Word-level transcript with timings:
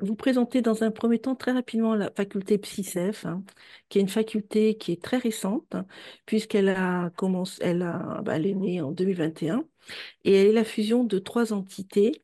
vous 0.00 0.14
présenter 0.16 0.62
dans 0.62 0.82
un 0.84 0.90
premier 0.90 1.18
temps 1.18 1.34
très 1.34 1.52
rapidement 1.52 1.94
la 1.94 2.10
faculté 2.10 2.58
PsyCef, 2.58 3.26
hein, 3.26 3.42
qui 3.88 3.98
est 3.98 4.02
une 4.02 4.08
faculté 4.08 4.76
qui 4.76 4.92
est 4.92 5.02
très 5.02 5.18
récente, 5.18 5.74
puisqu'elle 6.26 6.68
a 6.68 7.10
commencé, 7.16 7.58
elle 7.62 7.82
a, 7.82 8.20
bah, 8.24 8.38
est 8.38 8.54
née 8.54 8.80
en 8.80 8.92
2021, 8.92 9.64
et 10.24 10.34
elle 10.34 10.46
est 10.48 10.52
la 10.52 10.64
fusion 10.64 11.04
de 11.04 11.18
trois 11.18 11.52
entités, 11.52 12.22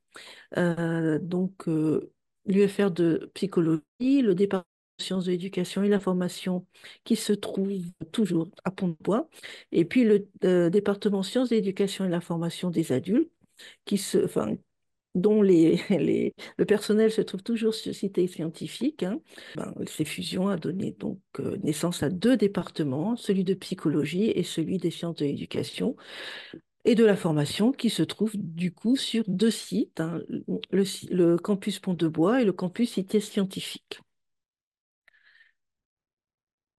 euh, 0.57 1.19
donc 1.21 1.69
euh, 1.69 2.13
l'UFR 2.47 2.91
de 2.91 3.31
psychologie, 3.35 3.83
le 4.23 4.35
département 4.35 4.69
sciences 5.01 5.25
de 5.25 5.33
l'éducation 5.33 5.83
et 5.83 5.89
la 5.89 5.99
formation 5.99 6.67
qui 7.03 7.17
se 7.17 7.33
trouve 7.33 7.73
toujours 8.13 8.49
à 8.65 8.71
Pont-de-Bois, 8.71 9.29
et 9.73 9.85
puis 9.85 10.05
le 10.05 10.29
euh, 10.45 10.71
département 10.71 11.23
sciences 11.25 11.49
de 11.51 11.57
l'éducation 11.57 12.05
et 12.05 12.09
la 12.09 12.21
formation 12.21 12.71
des 12.71 12.93
adultes, 12.93 13.31
qui 13.85 13.99
se, 13.99 14.25
enfin, 14.25 14.57
dont 15.15 15.43
le 15.43 16.65
personnel 16.67 17.11
se 17.11 17.21
trouve 17.23 17.43
toujours 17.43 17.75
sur 17.75 17.95
cité 17.95 18.27
scientifique. 18.27 19.03
Hein. 19.03 19.21
Ben, 19.57 19.73
ces 19.87 20.05
fusions 20.05 20.49
a 20.49 20.57
donné 20.57 20.97
euh, 21.41 21.57
naissance 21.63 22.03
à 22.03 22.11
deux 22.11 22.37
départements, 22.37 23.17
celui 23.17 23.45
de 23.45 23.55
psychologie 23.55 24.31
et 24.31 24.43
celui 24.43 24.79
des 24.79 24.91
sciences 24.91 25.17
de 25.17 25.25
l'éducation 25.25 25.97
et 26.85 26.95
de 26.95 27.05
la 27.05 27.17
formation 27.17 27.73
qui 27.73 27.91
se 27.91 28.03
trouvent 28.03 28.37
du 28.37 28.73
coup 28.73 28.97
sur 28.97 29.25
deux 29.27 29.51
sites, 29.51 30.01
hein, 30.01 30.21
le, 30.71 31.37
campus 31.39 31.79
Pont-de-Bois 31.79 32.43
et 32.43 32.45
le 32.45 32.53
campus 32.53 32.93
Cité 32.93 33.21
Scientifique. 33.21 34.01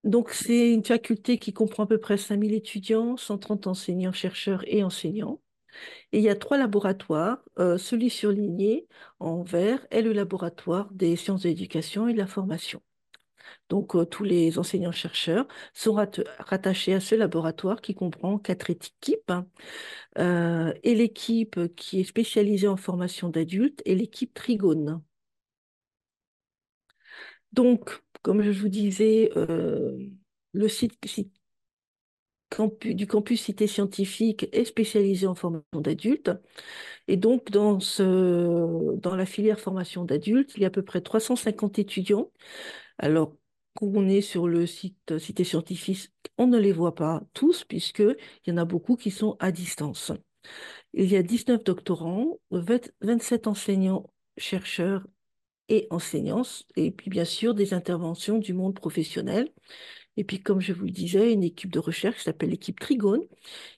Donc 0.03 0.29
c'est 0.29 0.71
une 0.71 0.83
faculté 0.85 1.39
qui 1.39 1.51
comprend 1.51 1.83
à 1.83 1.87
peu 1.87 1.97
près 1.97 2.17
5000 2.17 2.53
étudiants, 2.53 3.17
130 3.17 3.65
enseignants, 3.67 4.11
chercheurs 4.13 4.63
et 4.67 4.83
enseignants. 4.83 5.41
Il 6.11 6.21
y 6.21 6.29
a 6.29 6.35
trois 6.35 6.57
laboratoires. 6.57 7.39
Euh, 7.59 7.77
celui 7.77 8.09
surligné 8.09 8.87
en 9.19 9.43
vert 9.43 9.85
est 9.91 10.01
le 10.01 10.13
laboratoire 10.13 10.89
des 10.91 11.15
sciences 11.15 11.43
de 11.43 11.49
l'éducation 11.49 12.07
et 12.07 12.13
de 12.13 12.17
la 12.17 12.27
formation. 12.27 12.81
Donc, 13.69 13.95
euh, 13.95 14.05
tous 14.05 14.23
les 14.23 14.57
enseignants-chercheurs 14.59 15.47
sont 15.73 15.93
rattachés 15.93 16.93
à 16.93 16.99
ce 16.99 17.15
laboratoire 17.15 17.81
qui 17.81 17.95
comprend 17.95 18.39
quatre 18.39 18.69
équipes. 18.69 19.29
Hein. 19.29 19.47
Euh, 20.17 20.73
et 20.83 20.95
l'équipe 20.95 21.59
qui 21.75 22.01
est 22.01 22.03
spécialisée 22.05 22.67
en 22.67 22.77
formation 22.77 23.29
d'adultes 23.29 23.81
est 23.85 23.95
l'équipe 23.95 24.33
Trigone. 24.33 25.01
Donc, 27.53 28.01
comme 28.21 28.41
je 28.41 28.51
vous 28.51 28.69
disais, 28.69 29.31
le 29.35 30.67
site 30.69 30.99
du 32.81 33.07
campus 33.07 33.41
Cité 33.43 33.67
Scientifique 33.67 34.47
est 34.51 34.65
spécialisé 34.65 35.27
en 35.27 35.35
formation 35.35 35.81
d'adultes. 35.81 36.31
Et 37.07 37.17
donc, 37.17 37.51
dans, 37.51 37.79
la 39.15 39.25
filière 39.25 39.59
formation 39.59 40.05
d'adultes, 40.05 40.53
il 40.55 40.61
y 40.61 40.65
a 40.65 40.67
à 40.67 40.71
peu 40.71 40.83
près 40.83 41.01
350 41.01 41.79
étudiants. 41.79 42.31
Alors, 42.97 43.35
quand 43.75 43.87
on 43.87 44.07
est 44.07 44.21
sur 44.21 44.47
le 44.47 44.65
site 44.65 45.17
Cité 45.17 45.43
Scientifique, 45.43 46.11
on 46.37 46.47
ne 46.47 46.57
les 46.57 46.71
voit 46.71 46.95
pas 46.95 47.23
tous, 47.33 47.63
puisqu'il 47.65 48.15
y 48.47 48.51
en 48.51 48.57
a 48.57 48.65
beaucoup 48.65 48.95
qui 48.95 49.11
sont 49.11 49.35
à 49.39 49.51
distance. 49.51 50.11
Il 50.93 51.11
y 51.11 51.17
a 51.17 51.23
19 51.23 51.63
doctorants, 51.63 52.39
27 52.51 53.47
enseignants, 53.47 54.09
chercheurs 54.37 55.05
et 55.69 55.87
enseignants, 55.89 56.43
et 56.75 56.91
puis 56.91 57.09
bien 57.09 57.25
sûr 57.25 57.53
des 57.53 57.73
interventions 57.73 58.37
du 58.37 58.53
monde 58.53 58.75
professionnel. 58.75 59.51
Et 60.17 60.23
puis, 60.23 60.41
comme 60.41 60.61
je 60.61 60.73
vous 60.73 60.85
le 60.85 60.91
disais, 60.91 61.33
une 61.33 61.43
équipe 61.43 61.71
de 61.71 61.79
recherche 61.79 62.17
qui 62.17 62.23
s'appelle 62.23 62.49
l'équipe 62.49 62.79
Trigone, 62.79 63.23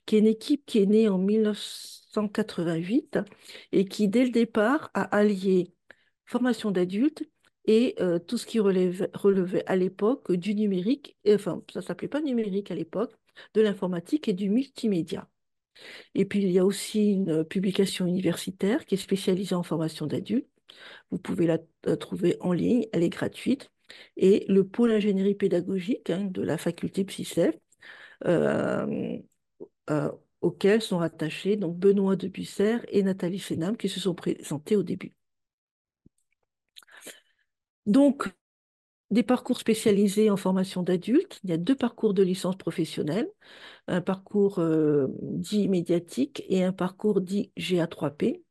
qui 0.06 0.16
est 0.16 0.18
une 0.20 0.26
équipe 0.26 0.64
qui 0.66 0.78
est 0.78 0.86
née 0.86 1.08
en 1.08 1.18
1988 1.18 3.18
et 3.72 3.84
qui, 3.86 4.08
dès 4.08 4.24
le 4.24 4.30
départ, 4.30 4.90
a 4.94 5.02
allié 5.02 5.72
formation 6.26 6.70
d'adultes 6.70 7.24
et 7.66 7.94
euh, 8.00 8.18
tout 8.18 8.38
ce 8.38 8.46
qui 8.46 8.60
relevait 8.60 9.64
à 9.66 9.76
l'époque 9.76 10.32
du 10.32 10.54
numérique, 10.54 11.16
enfin, 11.28 11.62
ça 11.72 11.80
ne 11.80 11.84
s'appelait 11.84 12.08
pas 12.08 12.20
numérique 12.20 12.70
à 12.70 12.74
l'époque, 12.74 13.14
de 13.54 13.60
l'informatique 13.60 14.28
et 14.28 14.32
du 14.32 14.48
multimédia. 14.50 15.28
Et 16.14 16.24
puis, 16.24 16.42
il 16.42 16.50
y 16.50 16.58
a 16.58 16.64
aussi 16.64 17.12
une 17.12 17.44
publication 17.44 18.06
universitaire 18.06 18.84
qui 18.86 18.94
est 18.94 18.98
spécialisée 18.98 19.54
en 19.54 19.62
formation 19.62 20.06
d'adultes. 20.06 20.48
Vous 21.10 21.18
pouvez 21.18 21.46
la 21.46 21.58
trouver 21.96 22.36
en 22.40 22.52
ligne, 22.52 22.86
elle 22.92 23.02
est 23.02 23.08
gratuite 23.08 23.70
et 24.16 24.44
le 24.48 24.66
pôle 24.66 24.92
ingénierie 24.92 25.34
pédagogique 25.34 26.10
hein, 26.10 26.24
de 26.30 26.42
la 26.42 26.58
faculté 26.58 27.04
PsyCef, 27.04 27.54
euh, 28.26 29.18
euh, 29.90 30.12
auquel 30.40 30.82
sont 30.82 30.98
rattachés 30.98 31.56
donc 31.56 31.76
Benoît 31.78 32.16
de 32.16 32.28
Busser 32.28 32.78
et 32.88 33.02
Nathalie 33.02 33.38
Fénam 33.38 33.76
qui 33.76 33.88
se 33.88 34.00
sont 34.00 34.14
présentés 34.14 34.76
au 34.76 34.82
début. 34.82 35.14
Donc, 37.86 38.30
des 39.10 39.22
parcours 39.22 39.58
spécialisés 39.58 40.30
en 40.30 40.36
formation 40.36 40.82
d'adultes. 40.82 41.40
Il 41.42 41.50
y 41.50 41.52
a 41.54 41.56
deux 41.56 41.74
parcours 41.74 42.12
de 42.12 42.22
licence 42.22 42.56
professionnelle, 42.56 43.28
un 43.86 44.02
parcours 44.02 44.58
euh, 44.58 45.06
dit 45.22 45.68
médiatique 45.68 46.44
et 46.48 46.62
un 46.62 46.72
parcours 46.72 47.22
dit 47.22 47.52
GA3P, 47.56 48.42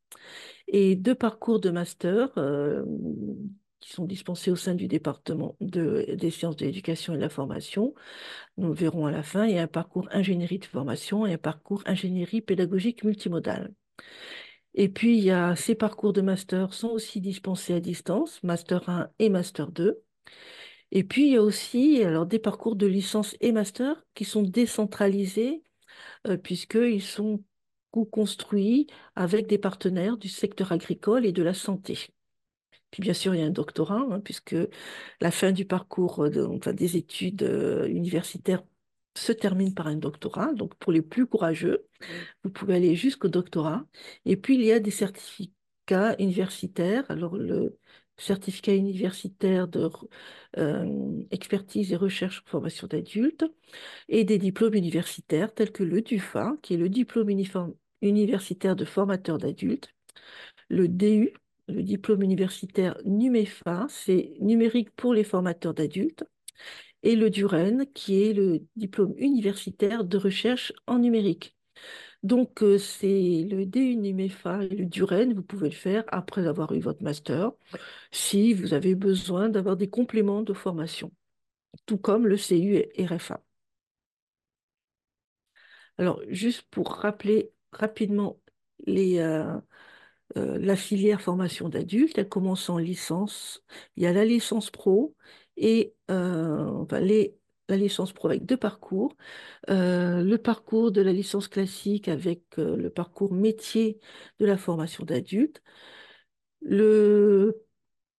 et 0.68 0.96
deux 0.96 1.16
parcours 1.16 1.60
de 1.60 1.70
master 1.70 2.32
sont 3.94 4.06
dispensés 4.06 4.52
au 4.52 4.56
sein 4.56 4.76
du 4.76 4.88
département 4.88 5.56
des 5.62 6.32
sciences 6.32 6.56
de 6.56 6.66
l'éducation 6.66 7.14
et 7.14 7.18
de 7.18 7.22
la 7.22 7.30
formation. 7.30 7.94
Nous 8.58 8.70
le 8.70 8.74
verrons 8.74 9.06
à 9.06 9.12
la 9.12 9.24
fin. 9.24 9.46
Il 9.46 9.56
y 9.56 9.60
a 9.60 9.64
un 9.64 9.68
parcours 9.68 10.08
ingénierie 10.12 10.60
de 10.60 10.66
formation 10.66 11.26
et 11.26 11.34
un 11.34 11.38
parcours 11.38 11.84
ingénierie 11.86 12.42
pédagogique 12.42 13.04
multimodale. 13.04 13.74
Et 14.74 14.90
puis, 14.90 15.18
il 15.18 15.24
y 15.24 15.32
a 15.32 15.56
ces 15.56 15.76
parcours 15.76 16.14
de 16.14 16.22
master 16.22 16.74
sont 16.74 16.90
aussi 16.90 17.20
dispensés 17.20 17.74
à 17.74 17.80
distance, 17.80 18.42
master 18.44 18.88
1 18.90 19.10
et 19.20 19.30
master 19.30 19.72
2. 19.72 20.04
Et 20.92 21.04
puis, 21.04 21.28
il 21.28 21.34
y 21.34 21.38
a 21.38 21.42
aussi 21.42 22.04
alors, 22.04 22.26
des 22.26 22.40
parcours 22.40 22.76
de 22.76 22.86
licence 22.86 23.36
et 23.42 23.52
master 23.52 24.06
qui 24.14 24.26
sont 24.26 24.44
décentralisés 24.44 25.64
euh, 26.28 26.38
puisqu'ils 26.38 27.02
sont 27.02 27.44
co-construits 27.92 28.88
avec 29.16 29.48
des 29.48 29.58
partenaires 29.58 30.18
du 30.18 30.30
secteur 30.30 30.72
agricole 30.72 31.26
et 31.26 31.32
de 31.32 31.44
la 31.44 31.54
santé. 31.54 32.10
Puis 32.92 33.02
bien 33.02 33.14
sûr, 33.14 33.36
il 33.36 33.40
y 33.42 33.44
a 33.44 33.46
un 33.46 33.50
doctorat, 33.52 34.06
hein, 34.12 34.20
puisque 34.22 34.56
la 35.22 35.32
fin 35.32 35.52
du 35.52 35.66
parcours 35.66 36.24
euh, 36.24 36.60
des 36.74 36.98
études 36.98 37.44
euh, 37.44 37.88
universitaires 37.88 38.64
se 39.18 39.32
termine 39.32 39.74
par 39.74 39.88
un 39.88 39.96
doctorat. 39.98 40.54
Donc 40.54 40.76
pour 40.76 40.92
les 40.92 41.02
plus 41.02 41.26
courageux, 41.28 41.86
vous 42.44 42.52
pouvez 42.52 42.76
aller 42.76 42.96
jusqu'au 42.96 43.28
doctorat. 43.30 43.86
Et 44.26 44.38
puis 44.38 44.56
il 44.56 44.62
y 44.64 44.72
a 44.72 44.80
des 44.80 44.92
certificats 44.92 46.16
universitaires. 46.20 47.06
Alors 47.10 47.36
le 47.38 47.78
certificat 48.18 48.74
universitaire 48.74 49.68
de 49.68 49.90
euh, 50.58 51.24
expertise 51.32 51.92
et 51.94 51.96
recherche 51.96 52.42
en 52.46 52.50
formation 52.50 52.88
d'adultes 52.88 53.46
et 54.10 54.24
des 54.24 54.38
diplômes 54.38 54.74
universitaires 54.76 55.54
tels 55.54 55.72
que 55.72 55.84
le 55.84 56.02
DUFA, 56.02 56.58
qui 56.62 56.74
est 56.76 56.78
le 56.78 56.90
diplôme 56.90 57.30
universitaire 58.02 58.76
de 58.76 58.86
formateur 58.86 59.38
d'adultes, 59.38 59.94
le 60.70 60.88
DU, 60.88 61.34
le 61.68 61.84
diplôme 61.84 62.24
universitaire 62.24 62.98
NUMEFA, 63.06 63.88
c'est 63.90 64.34
numérique 64.40 64.92
pour 64.92 65.14
les 65.14 65.24
formateurs 65.24 65.74
d'adultes, 65.74 66.24
et 67.04 67.16
le 67.16 67.30
DUREN, 67.30 67.86
qui 67.94 68.24
est 68.24 68.34
le 68.34 68.66
diplôme 68.76 69.14
universitaire 69.18 70.04
de 70.04 70.18
recherche 70.18 70.74
en 70.88 71.00
numérique. 71.00 71.56
Donc, 72.24 72.64
euh, 72.64 72.78
c'est 72.78 73.48
le 73.50 73.66
DU 73.66 73.96
NUMEFA 73.98 74.64
et 74.66 74.70
le 74.76 74.86
DUREN, 74.86 75.34
vous 75.34 75.44
pouvez 75.44 75.70
le 75.70 75.76
faire 75.76 76.04
après 76.08 76.48
avoir 76.48 76.74
eu 76.74 76.80
votre 76.80 77.04
master, 77.04 77.52
si 78.12 78.54
vous 78.54 78.74
avez 78.74 78.96
besoin 78.96 79.50
d'avoir 79.50 79.78
des 79.78 79.90
compléments 79.90 80.42
de 80.44 80.54
formation, 80.54 81.12
tout 81.86 81.98
comme 81.98 82.28
le 82.28 82.38
CU 82.38 82.78
et 82.96 83.06
RFA. 83.06 83.42
Alors, 85.98 86.22
juste 86.30 86.64
pour 86.72 86.92
rappeler 86.94 87.52
rapidement 87.72 88.40
les, 88.86 89.20
euh, 89.20 89.60
euh, 90.36 90.58
la 90.60 90.76
filière 90.76 91.22
formation 91.22 91.70
d'adultes, 91.70 92.18
elle 92.18 92.30
commence 92.30 92.70
en 92.70 92.78
licence. 92.78 93.64
Il 93.96 94.04
y 94.04 94.08
a 94.08 94.14
la 94.14 94.26
licence 94.26 94.70
pro 94.72 95.16
et 95.56 95.96
euh, 96.12 96.86
la 97.70 97.78
licence 97.78 98.14
pro 98.14 98.28
avec 98.28 98.46
deux 98.46 98.58
parcours. 98.58 99.16
Euh, 99.70 100.24
le 100.24 100.38
parcours 100.38 100.92
de 100.92 101.02
la 101.02 101.14
licence 101.14 101.48
classique 101.48 102.08
avec 102.08 102.44
le 102.58 102.90
parcours 102.90 103.34
métier 103.34 104.00
de 104.40 104.46
la 104.46 104.58
formation 104.58 105.06
d'adultes. 105.06 105.62
Le 106.62 107.64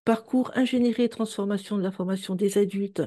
parcours 0.04 0.52
ingénierie 0.56 1.04
et 1.04 1.08
transformation 1.08 1.76
de 1.76 1.82
la 1.82 1.92
formation 1.92 2.34
des 2.34 2.58
adultes, 2.58 3.02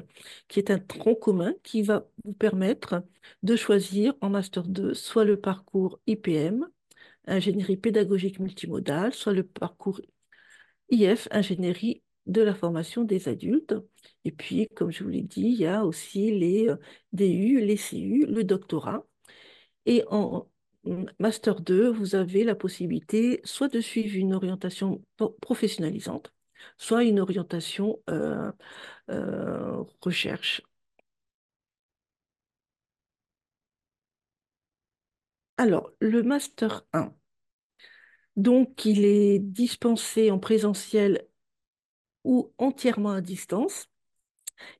qui 0.47 0.59
est 0.59 0.71
un 0.71 0.79
tronc 0.79 1.15
commun 1.15 1.53
qui 1.63 1.81
va 1.81 2.07
vous 2.23 2.33
permettre 2.33 3.03
de 3.43 3.55
choisir 3.55 4.13
en 4.21 4.29
Master 4.29 4.63
2 4.67 4.93
soit 4.93 5.25
le 5.25 5.39
parcours 5.39 5.99
IPM, 6.07 6.67
ingénierie 7.27 7.77
pédagogique 7.77 8.39
multimodale, 8.39 9.13
soit 9.13 9.33
le 9.33 9.43
parcours 9.43 10.01
IF, 10.89 11.27
ingénierie 11.31 12.03
de 12.27 12.41
la 12.41 12.53
formation 12.53 13.03
des 13.03 13.27
adultes. 13.27 13.75
Et 14.25 14.31
puis, 14.31 14.67
comme 14.75 14.91
je 14.91 15.03
vous 15.03 15.09
l'ai 15.09 15.21
dit, 15.21 15.41
il 15.41 15.59
y 15.59 15.65
a 15.65 15.85
aussi 15.85 16.31
les 16.31 16.69
euh, 16.69 16.77
DU, 17.13 17.59
les 17.61 17.77
CU, 17.77 18.25
le 18.27 18.43
doctorat. 18.43 19.05
Et 19.85 20.03
en 20.09 20.47
Master 21.19 21.61
2, 21.61 21.89
vous 21.89 22.15
avez 22.15 22.43
la 22.43 22.55
possibilité 22.55 23.41
soit 23.43 23.67
de 23.67 23.81
suivre 23.81 24.17
une 24.17 24.33
orientation 24.33 25.03
professionnalisante, 25.41 26.33
soit 26.77 27.03
une 27.03 27.19
orientation 27.19 27.99
euh, 28.09 28.51
euh, 29.09 29.83
recherche. 30.01 30.61
Alors, 35.61 35.91
le 35.99 36.23
Master 36.23 36.87
1, 36.91 37.13
donc 38.35 38.83
il 38.83 39.05
est 39.05 39.37
dispensé 39.37 40.31
en 40.31 40.39
présentiel 40.39 41.27
ou 42.23 42.51
entièrement 42.57 43.11
à 43.11 43.21
distance 43.21 43.87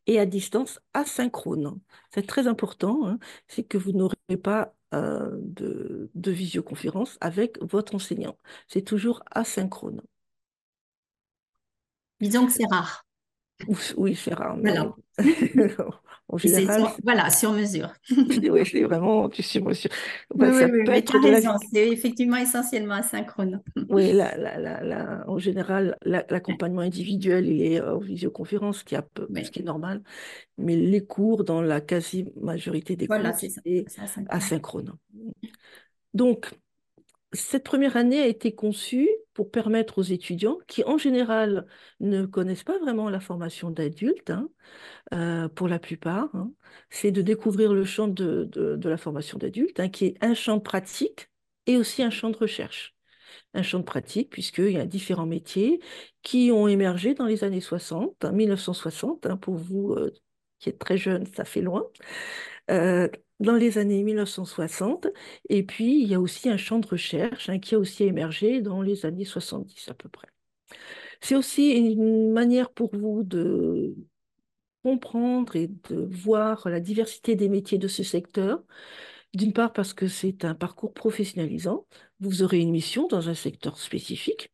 et 0.08 0.20
à 0.20 0.26
distance 0.26 0.80
asynchrone. 0.96 1.80
C'est 2.12 2.26
très 2.26 2.48
important, 2.48 3.08
hein, 3.08 3.20
c'est 3.48 3.64
que 3.64 3.78
vous 3.78 3.92
n'aurez 3.92 4.16
pas 4.42 4.74
euh, 4.96 5.30
de, 5.44 6.10
de 6.16 6.32
visioconférence 6.32 7.20
avec 7.22 7.62
votre 7.62 7.94
enseignant. 7.94 8.40
C'est 8.68 8.82
toujours 8.82 9.22
asynchrone. 9.30 10.02
Disons 12.20 12.48
que 12.48 12.54
c'est 12.54 12.66
rare. 12.66 13.06
Oui, 13.98 14.16
c'est 14.16 14.34
rare, 14.34 14.58
Voilà. 14.58 14.96
en 16.32 16.38
Et 16.44 16.48
c'est 16.48 16.70
général, 16.70 16.86
sur, 16.86 16.98
voilà, 17.04 17.30
sur 17.30 17.54
mesure. 17.54 17.94
ouais, 18.50 18.66
c'est 18.66 18.84
vraiment 18.84 19.28
du 19.28 19.42
sur 19.44 19.64
mesure. 19.66 19.92
Oui, 20.34 20.48
oui, 20.50 20.54
ça 20.54 20.70
oui, 20.72 20.82
peut 20.84 20.92
être 20.94 21.18
la... 21.20 21.42
C'est 21.72 21.90
effectivement 21.92 22.38
essentiellement 22.38 22.96
asynchrone. 22.96 23.62
Oui, 23.90 24.14
la, 24.14 24.38
la, 24.38 25.24
en 25.30 25.38
général, 25.38 25.98
la- 26.04 26.26
l'accompagnement 26.30 26.82
individuel, 26.82 27.46
il 27.48 27.62
est 27.62 27.82
euh, 27.82 27.96
en 27.96 28.00
visioconférence, 28.00 28.80
ce 28.80 28.84
qui, 28.86 28.96
est 28.96 28.98
un 29.00 29.02
peu- 29.02 29.30
ce 29.44 29.50
Oui, 29.50 29.52
qui 29.52 29.60
est 29.60 29.64
normal, 29.64 30.02
mais 30.58 30.76
les 30.78 31.06
cours, 31.06 31.44
dans 31.46 31.62
la 31.62 31.82
quasi-majorité 31.82 32.96
des 32.98 33.08
voilà, 33.08 33.34
cours, 33.34 33.34
C'est 33.34 33.90
asynchrone. 33.98 34.30
asynchrone. 34.30 34.98
Donc, 36.14 36.52
cette 37.34 37.64
première 37.64 37.98
année 37.98 38.22
a 38.22 38.28
été 38.28 38.54
conçue 38.54 39.10
pour 39.34 39.52
permettre 39.52 40.00
aux 40.00 40.04
étudiants 40.04 40.58
qui, 40.68 40.84
en 40.84 40.98
général, 40.98 41.66
ne 42.00 42.26
connaissent 42.26 42.64
pas 42.64 42.78
vraiment 42.80 43.10
la 43.10 43.20
formation 43.22 43.72
d'adulte, 43.72 44.30
hein, 44.32 44.50
euh, 45.14 45.48
pour 45.50 45.68
la 45.68 45.80
plupart, 45.80 46.34
hein, 46.36 46.52
c'est 46.90 47.12
de 47.12 47.22
découvrir 47.22 47.74
le 47.74 47.86
champ 47.86 48.08
de, 48.08 48.50
la 48.84 48.98
formation 48.98 49.38
d'adulte, 49.38 49.80
hein, 49.80 49.90
qui 49.90 50.06
est 50.06 50.18
un 50.22 50.34
champ 50.34 50.60
pratique 50.60 51.30
et 51.68 51.78
aussi 51.78 52.04
un 52.04 52.10
champ 52.10 52.30
de 52.30 52.38
recherche. 52.38 52.96
Un 53.54 53.64
champ 53.64 53.80
de 53.80 53.86
pratique, 53.86 54.30
puisqu'il 54.30 54.72
y 54.72 54.78
a 54.78 54.86
différents 54.86 55.26
métiers 55.26 55.80
qui 56.22 56.52
ont 56.52 56.68
émergé 56.68 57.14
dans 57.14 57.26
les 57.26 57.44
années 57.46 57.62
60, 57.62 58.26
hein, 58.26 58.32
1960, 58.34 59.26
hein, 59.26 59.38
pour 59.38 59.56
vous 59.56 59.94
euh, 59.94 60.12
qui 60.60 60.70
êtes 60.70 60.80
très 60.80 60.98
jeune, 60.98 61.26
ça 61.26 61.46
fait 61.46 61.62
loin 61.62 61.86
euh, 62.70 63.08
dans 63.42 63.56
les 63.56 63.78
années 63.78 64.04
1960. 64.04 65.08
Et 65.50 65.64
puis, 65.64 66.02
il 66.02 66.08
y 66.08 66.16
a 66.16 66.22
aussi 66.22 66.50
un 66.50 66.58
champ 66.58 66.80
de 66.80 66.88
recherche 66.88 67.50
hein, 67.50 67.60
qui 67.60 67.76
a 67.76 67.80
aussi 67.80 68.04
émergé 68.04 68.62
dans 68.62 68.82
les 68.82 69.06
années 69.06 69.26
70 69.26 69.90
à 69.90 69.94
peu 69.94 70.10
près. 70.10 70.28
C'est 71.22 71.36
aussi 71.36 71.72
une 71.72 72.32
manière 72.32 72.72
pour 72.72 72.96
vous 72.96 73.24
de 73.24 73.96
comprendre 74.84 75.56
et 75.56 75.68
de 75.68 76.08
voir 76.10 76.68
la 76.70 76.80
diversité 76.80 77.36
des 77.36 77.50
métiers 77.50 77.78
de 77.78 77.88
ce 77.88 78.04
secteur. 78.04 78.64
D'une 79.34 79.54
part 79.54 79.72
parce 79.74 79.94
que 79.94 80.08
c'est 80.08 80.44
un 80.44 80.56
parcours 80.56 80.94
professionnalisant, 80.94 81.86
vous 82.20 82.44
aurez 82.44 82.60
une 82.60 82.72
mission 82.72 83.08
dans 83.08 83.30
un 83.30 83.34
secteur 83.34 83.78
spécifique, 83.78 84.52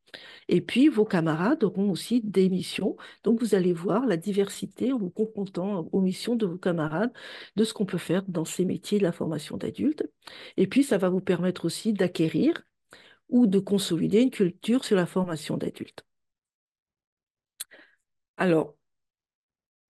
et 0.48 0.62
puis 0.62 0.88
vos 0.89 1.06
camarades 1.06 1.63
auront 1.63 1.92
aussi 1.92 2.21
des 2.21 2.50
missions. 2.50 2.95
Donc 3.24 3.39
vous 3.39 3.56
allez 3.56 3.74
voir 3.74 4.06
la 4.06 4.18
diversité 4.18 4.94
en 4.94 4.98
vous 4.98 5.09
confrontant 5.09 5.89
aux 5.92 6.01
missions 6.01 6.36
de 6.36 6.45
vos 6.45 6.57
camarades, 6.57 7.12
de 7.56 7.63
ce 7.63 7.74
qu'on 7.74 7.86
peut 7.86 7.98
faire 7.98 8.24
dans 8.27 8.45
ces 8.45 8.65
métiers 8.65 9.00
de 9.00 9.04
la 9.04 9.12
formation 9.12 9.57
d'adultes. 9.57 10.04
Et 10.57 10.68
puis 10.68 10.83
ça 10.83 10.98
va 10.98 11.09
vous 11.09 11.21
permettre 11.21 11.65
aussi 11.65 11.94
d'acquérir 11.94 12.63
ou 13.30 13.48
de 13.48 13.59
consolider 13.59 14.21
une 14.21 14.31
culture 14.31 14.86
sur 14.86 14.95
la 14.98 15.06
formation 15.06 15.57
d'adultes. 15.57 16.06
Alors, 18.38 18.75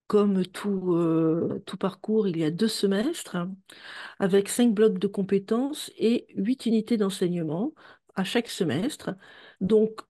comme 0.07 0.45
tout, 0.45 0.93
euh, 0.95 1.61
tout 1.65 1.77
parcours, 1.77 2.27
il 2.27 2.37
y 2.37 2.43
a 2.45 2.51
deux 2.51 2.67
semestres 2.69 3.37
avec 4.19 4.49
cinq 4.49 4.73
blocs 4.73 4.99
de 4.99 5.07
compétences 5.07 5.91
et 5.97 6.27
huit 6.35 6.65
unités 6.65 6.97
d'enseignement 6.97 7.73
à 8.15 8.23
chaque 8.23 8.49
semestre. 8.49 9.11
Donc, 9.61 10.01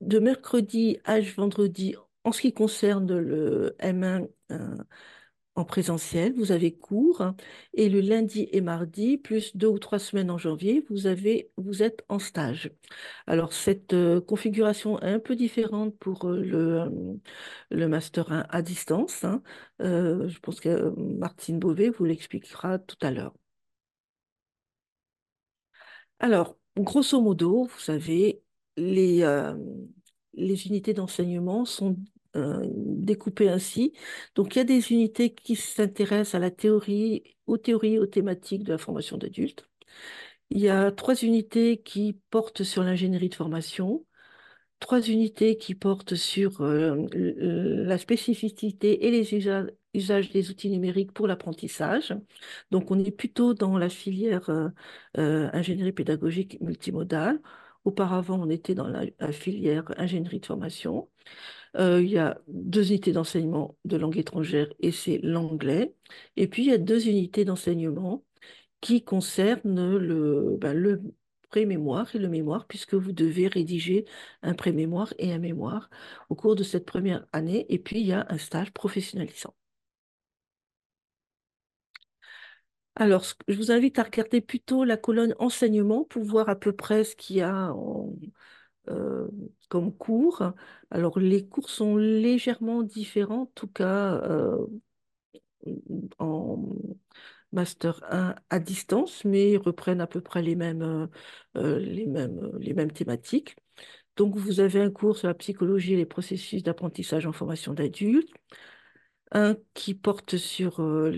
de 0.00 0.18
mercredi 0.18 0.98
à 1.04 1.20
vendredi, 1.20 1.94
en 2.24 2.32
ce 2.32 2.40
qui 2.42 2.52
concerne 2.52 3.16
le 3.18 3.76
M1 3.80 4.28
euh, 4.52 4.76
en 5.56 5.64
présentiel, 5.64 6.34
vous 6.34 6.52
avez 6.52 6.72
cours, 6.76 7.20
hein, 7.22 7.36
et 7.74 7.88
le 7.88 8.00
lundi 8.00 8.48
et 8.52 8.60
mardi, 8.60 9.18
plus 9.18 9.56
deux 9.56 9.66
ou 9.68 9.78
trois 9.78 9.98
semaines 9.98 10.30
en 10.30 10.38
janvier, 10.38 10.84
vous 10.90 11.06
avez, 11.06 11.50
vous 11.58 11.82
êtes 11.82 12.04
en 12.08 12.18
stage. 12.18 12.70
Alors, 13.26 13.52
cette 13.52 13.92
euh, 13.94 14.20
configuration 14.20 15.00
est 15.00 15.12
un 15.12 15.18
peu 15.20 15.36
différente 15.36 15.96
pour 15.98 16.26
euh, 16.28 16.40
le, 16.42 16.80
euh, 16.82 16.90
le 17.70 17.88
Master 17.88 18.32
1 18.32 18.46
à 18.50 18.62
distance. 18.62 19.24
hein. 19.24 19.42
Euh, 19.82 20.28
je 20.28 20.38
pense 20.40 20.60
que 20.60 20.68
euh, 20.68 20.92
Martine 20.96 21.58
Beauvais 21.58 21.90
vous 21.90 22.04
l'expliquera 22.04 22.78
tout 22.78 22.96
à 23.02 23.10
l'heure. 23.10 23.34
Alors, 26.18 26.56
grosso 26.76 27.20
modo, 27.20 27.64
vous 27.66 27.78
savez, 27.78 28.42
les, 28.80 29.22
euh, 29.22 29.54
les 30.34 30.66
unités 30.68 30.94
d'enseignement 30.94 31.64
sont 31.64 31.96
euh, 32.36 32.64
découpées 32.74 33.48
ainsi. 33.50 33.92
Donc, 34.34 34.54
il 34.56 34.58
y 34.60 34.62
a 34.62 34.64
des 34.64 34.92
unités 34.92 35.34
qui 35.34 35.56
s'intéressent 35.56 36.34
à 36.36 36.38
la 36.38 36.50
théorie, 36.50 37.22
aux 37.46 37.58
théories, 37.58 37.98
aux 37.98 38.06
thématiques 38.06 38.64
de 38.64 38.72
la 38.72 38.78
formation 38.78 39.18
d'adultes. 39.18 39.68
Il 40.50 40.60
y 40.60 40.68
a 40.68 40.90
trois 40.92 41.14
unités 41.16 41.78
qui 41.82 42.14
portent 42.30 42.64
sur 42.64 42.82
l'ingénierie 42.82 43.28
de 43.28 43.34
formation, 43.34 44.04
trois 44.80 45.00
unités 45.02 45.58
qui 45.58 45.74
portent 45.74 46.14
sur 46.16 46.62
euh, 46.62 47.06
la 47.14 47.98
spécificité 47.98 49.06
et 49.06 49.10
les 49.10 49.34
usa- 49.34 49.66
usages 49.94 50.30
des 50.30 50.50
outils 50.50 50.70
numériques 50.70 51.12
pour 51.12 51.26
l'apprentissage. 51.28 52.14
Donc, 52.70 52.90
on 52.90 52.98
est 52.98 53.10
plutôt 53.10 53.54
dans 53.54 53.78
la 53.78 53.88
filière 53.88 54.50
ingénierie 55.16 55.92
pédagogique 55.92 56.60
multimodale. 56.60 57.40
Auparavant, 57.84 58.40
on 58.40 58.50
était 58.50 58.74
dans 58.74 58.88
la, 58.88 59.32
filière 59.32 59.84
ingénierie 59.98 60.40
de 60.40 60.46
formation. 60.46 61.08
Euh, 61.76 62.02
il 62.02 62.10
y 62.10 62.18
a 62.18 62.40
deux 62.48 62.88
unités 62.90 63.12
d'enseignement 63.12 63.78
de 63.84 63.96
langue 63.96 64.18
étrangère 64.18 64.68
et 64.80 64.92
c'est 64.92 65.18
l'anglais. 65.22 65.94
Et 66.36 66.48
puis, 66.48 66.64
il 66.64 66.68
y 66.70 66.72
a 66.74 66.78
deux 66.78 67.08
unités 67.08 67.44
d'enseignement 67.44 68.24
qui 68.80 69.04
concernent 69.04 69.96
le, 69.96 70.56
ben, 70.60 70.74
le 70.74 71.02
pré-mémoire 71.50 72.14
et 72.14 72.18
le 72.18 72.28
mémoire, 72.28 72.66
puisque 72.66 72.94
vous 72.94 73.12
devez 73.12 73.48
rédiger 73.48 74.06
un 74.42 74.54
pré-mémoire 74.54 75.12
et 75.18 75.32
un 75.32 75.38
mémoire 75.38 75.90
au 76.28 76.34
cours 76.36 76.56
de 76.56 76.62
cette 76.64 76.86
première 76.86 77.26
année. 77.32 77.66
Et 77.70 77.78
puis, 77.78 78.00
il 78.00 78.06
y 78.06 78.12
a 78.12 78.26
un 78.30 78.38
stage 78.38 78.72
professionnalisant. 78.72 79.54
Alors, 82.96 83.24
je 83.48 83.56
vous 83.56 83.70
invite 83.72 83.98
à 83.98 84.02
regarder 84.04 84.40
plutôt 84.40 84.84
la 84.84 84.96
colonne 84.96 85.34
enseignement 85.40 86.04
pour 86.04 86.22
voir 86.24 86.48
à 86.48 86.54
peu 86.56 86.72
près 86.72 87.02
ce 87.04 87.16
qu'il 87.16 87.36
y 87.36 87.40
a 87.40 87.72
euh, 88.88 89.28
comme 89.68 89.94
cours. 89.96 90.42
Alors, 90.90 91.18
les 91.18 91.46
cours 91.46 91.70
sont 91.70 91.96
légèrement 91.96 92.82
différents, 92.82 93.42
en 93.42 93.46
tout 93.54 93.68
cas 93.68 94.14
euh, 94.24 94.66
en 96.18 96.58
Master 97.52 98.00
1 98.10 98.34
à 98.50 98.58
distance, 98.60 99.24
mais 99.24 99.56
reprennent 99.56 100.00
à 100.00 100.06
peu 100.06 100.20
près 100.20 100.42
les 100.42 100.54
mêmes, 100.56 101.08
euh, 101.56 101.78
les 101.78 102.06
mêmes, 102.06 102.50
les 102.60 102.74
mêmes 102.74 102.92
thématiques. 102.92 103.56
Donc, 104.16 104.36
vous 104.36 104.60
avez 104.60 104.80
un 104.82 104.90
cours 104.90 105.16
sur 105.18 105.28
la 105.28 105.34
psychologie 105.34 105.94
et 105.94 105.96
les 105.96 106.06
processus 106.06 106.62
d'apprentissage 106.62 107.26
en 107.26 107.32
formation 107.32 107.74
d'adultes, 107.74 108.30
un 109.32 109.56
qui 109.74 109.94
porte 109.94 110.36
sur 110.36 110.80
euh, 110.80 111.10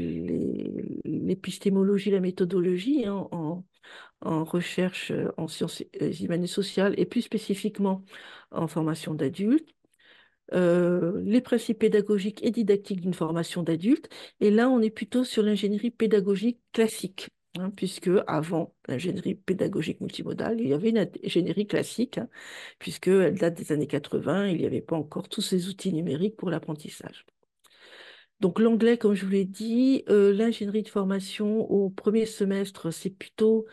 l'épistémologie, 1.05 2.11
la 2.11 2.21
méthodologie 2.21 3.07
hein, 3.07 3.29
en, 3.33 4.45
recherche 4.45 5.11
euh, 5.11 5.33
en 5.37 5.49
sciences 5.49 5.83
euh, 6.03 6.13
humaines 6.13 6.45
et 6.45 6.47
sociales, 6.47 6.95
et 6.99 7.07
plus 7.07 7.23
spécifiquement 7.23 8.05
en 8.51 8.69
formation 8.69 9.15
d'adultes 9.15 9.69
les 10.53 11.41
principes 11.41 11.79
pédagogiques 11.79 12.45
et 12.45 12.51
didactiques 12.51 13.01
d'une 13.01 13.15
formation 13.15 13.63
d'adulte. 13.63 14.11
Et 14.41 14.51
là, 14.51 14.69
on 14.69 14.81
est 14.83 14.91
plutôt 14.91 15.25
sur 15.25 15.43
l'ingénierie 15.43 15.91
pédagogique 15.91 16.61
classique, 16.73 17.31
hein, 17.59 17.71
puisque 17.71 18.11
avant 18.27 18.75
l'ingénierie 18.87 19.35
pédagogique 19.35 20.01
multimodale, 20.03 20.61
il 20.61 20.69
y 20.69 20.75
avait 20.75 20.91
une 20.91 21.09
ingénierie 21.25 21.67
classique, 21.67 22.19
hein, 22.19 22.29
puisqu'elle 22.79 23.39
date 23.39 23.55
des 23.55 23.73
années 23.73 23.87
80, 23.87 24.49
il 24.49 24.59
n'y 24.59 24.67
avait 24.67 24.83
pas 24.83 24.97
encore 24.97 25.29
tous 25.29 25.43
ces 25.43 25.69
outils 25.69 25.93
numériques 25.93 26.37
pour 26.37 26.51
l'apprentissage. 26.51 27.25
Donc 28.43 28.59
l'anglais, 28.61 28.99
comme 28.99 29.15
je 29.15 29.25
vous 29.25 29.31
l'ai 29.33 29.45
dit, 29.45 30.05
euh, 30.09 30.33
l'ingénierie 30.35 30.83
de 30.83 30.89
formation 30.89 31.61
au 31.71 31.91
premier 31.91 32.27
semestre, 32.27 32.93
c'est 32.93 33.11
plutôt 33.11 33.67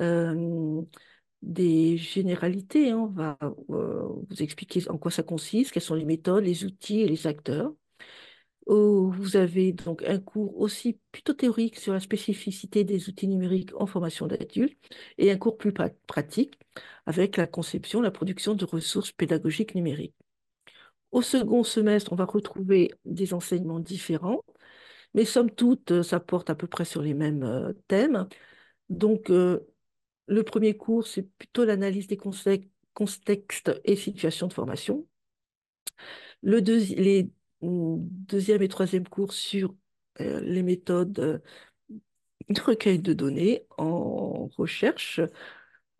euh, 0.00 0.82
des 1.42 1.96
généralités. 1.98 2.90
hein. 2.90 2.98
On 3.00 3.06
va 3.08 3.38
euh, 3.70 4.02
vous 4.30 4.42
expliquer 4.42 4.88
en 4.90 4.98
quoi 4.98 5.10
ça 5.10 5.22
consiste, 5.24 5.72
quelles 5.72 5.82
sont 5.82 5.94
les 5.94 6.06
méthodes, 6.06 6.44
les 6.44 6.64
outils 6.64 7.00
et 7.02 7.08
les 7.08 7.26
acteurs. 7.26 7.74
vous 8.66 9.36
avez 9.36 9.72
donc 9.72 10.02
un 10.04 10.18
cours 10.20 10.58
aussi 10.60 10.98
plutôt 11.12 11.34
théorique 11.34 11.78
sur 11.78 11.92
la 11.92 12.00
spécificité 12.00 12.84
des 12.84 13.08
outils 13.08 13.28
numériques 13.28 13.70
en 13.80 13.86
formation 13.86 14.26
d'adultes 14.26 14.78
et 15.18 15.30
un 15.30 15.36
cours 15.38 15.56
plus 15.58 15.72
pratique 16.06 16.54
avec 17.06 17.36
la 17.36 17.46
conception, 17.46 18.00
la 18.00 18.10
production 18.10 18.54
de 18.54 18.64
ressources 18.64 19.12
pédagogiques 19.12 19.74
numériques. 19.74 20.14
Au 21.14 21.22
second 21.22 21.62
semestre, 21.62 22.12
on 22.12 22.16
va 22.16 22.24
retrouver 22.24 22.90
des 23.04 23.34
enseignements 23.34 23.78
différents, 23.78 24.44
mais 25.14 25.24
somme 25.24 25.50
toute, 25.50 26.02
ça 26.02 26.20
porte 26.20 26.50
à 26.50 26.56
peu 26.56 26.66
près 26.66 26.84
sur 26.84 27.02
les 27.02 27.14
mêmes 27.14 27.44
euh, 27.44 27.72
thèmes. 27.88 28.28
Donc, 28.90 29.30
euh, 29.30 29.60
le 30.26 30.42
premier 30.44 30.76
cours, 30.76 31.06
c'est 31.06 31.22
plutôt 31.38 31.64
l'analyse 31.64 32.08
des 32.08 32.18
contextes 32.94 33.72
et 33.84 33.96
situations 33.96 34.48
de 34.48 34.52
formation. 34.54 35.06
Le 36.42 36.60
les 36.60 37.30
deuxième 37.62 38.62
et 38.62 38.68
troisième 38.68 39.08
cours 39.08 39.32
sur 39.32 39.74
euh, 40.20 40.40
les 40.40 40.62
méthodes 40.62 41.42
de 42.48 42.60
recueil 42.60 42.98
de 42.98 43.12
données 43.12 43.66
en 43.78 44.48
recherche. 44.56 45.20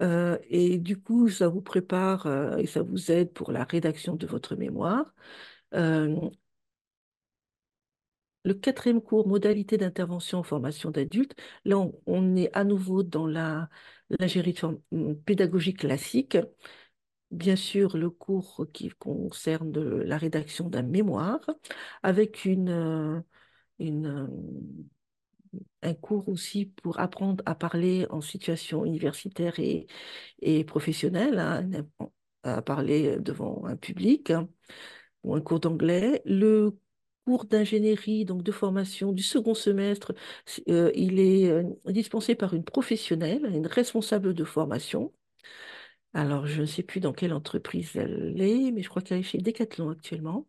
Euh, 0.02 0.38
et 0.48 0.78
du 0.78 1.00
coup, 1.00 1.28
ça 1.28 1.48
vous 1.48 1.62
prépare 1.62 2.26
euh, 2.26 2.56
et 2.58 2.66
ça 2.66 2.82
vous 2.82 3.10
aide 3.10 3.32
pour 3.32 3.52
la 3.52 3.64
rédaction 3.64 4.16
de 4.16 4.26
votre 4.26 4.56
mémoire. 4.56 5.14
le 5.72 6.30
quatrième 8.54 9.00
cours, 9.00 9.26
modalité 9.26 9.78
d'intervention 9.78 10.38
en 10.40 10.42
formation 10.42 10.90
d'adultes, 10.90 11.34
là, 11.64 11.78
on, 12.06 12.36
est 12.36 12.54
à 12.54 12.64
nouveau 12.64 13.02
dans 13.02 13.26
la, 13.26 13.68
l'ingénierie 14.10 14.54
pédagogique 15.24 15.78
classique 15.80 16.36
bien 17.30 17.56
sûr 17.56 17.96
le 17.96 18.10
cours 18.10 18.66
qui 18.72 18.88
concerne 18.90 19.72
la 20.02 20.18
rédaction 20.18 20.68
d'un 20.70 20.82
mémoire, 20.82 21.40
avec 22.02 22.44
une, 22.44 22.68
euh, 22.70 23.20
une, 23.78 24.06
euh, 24.06 24.26
un 25.82 25.94
cours 25.94 26.28
aussi 26.28 26.66
pour 26.66 27.00
apprendre 27.00 27.42
à 27.46 27.54
parler 27.54 28.06
en 28.10 28.20
situation 28.20 28.84
universitaire 28.84 29.58
et, 29.60 29.86
et 30.40 30.64
professionnelle, 30.64 31.38
hein, 31.38 31.68
à 32.42 32.62
parler 32.62 33.18
devant 33.20 33.64
un 33.66 33.76
public, 33.76 34.30
hein, 34.30 34.48
ou 35.24 35.34
un 35.34 35.40
cours 35.40 35.60
d'anglais. 35.60 36.22
Le 36.26 36.78
cours 37.26 37.46
d'ingénierie, 37.46 38.24
donc 38.24 38.42
de 38.42 38.52
formation 38.52 39.12
du 39.12 39.22
second 39.22 39.54
semestre, 39.54 40.14
euh, 40.68 40.90
il 40.94 41.20
est 41.20 41.64
dispensé 41.86 42.34
par 42.34 42.54
une 42.54 42.64
professionnelle, 42.64 43.46
une 43.54 43.66
responsable 43.66 44.34
de 44.34 44.44
formation. 44.44 45.12
Alors, 46.14 46.46
je 46.46 46.62
ne 46.62 46.66
sais 46.66 46.82
plus 46.82 47.00
dans 47.00 47.12
quelle 47.12 47.32
entreprise 47.34 47.94
elle 47.96 48.40
est, 48.40 48.70
mais 48.72 48.82
je 48.82 48.88
crois 48.88 49.02
qu'elle 49.02 49.18
est 49.20 49.22
chez 49.22 49.38
Decathlon 49.38 49.90
actuellement. 49.90 50.46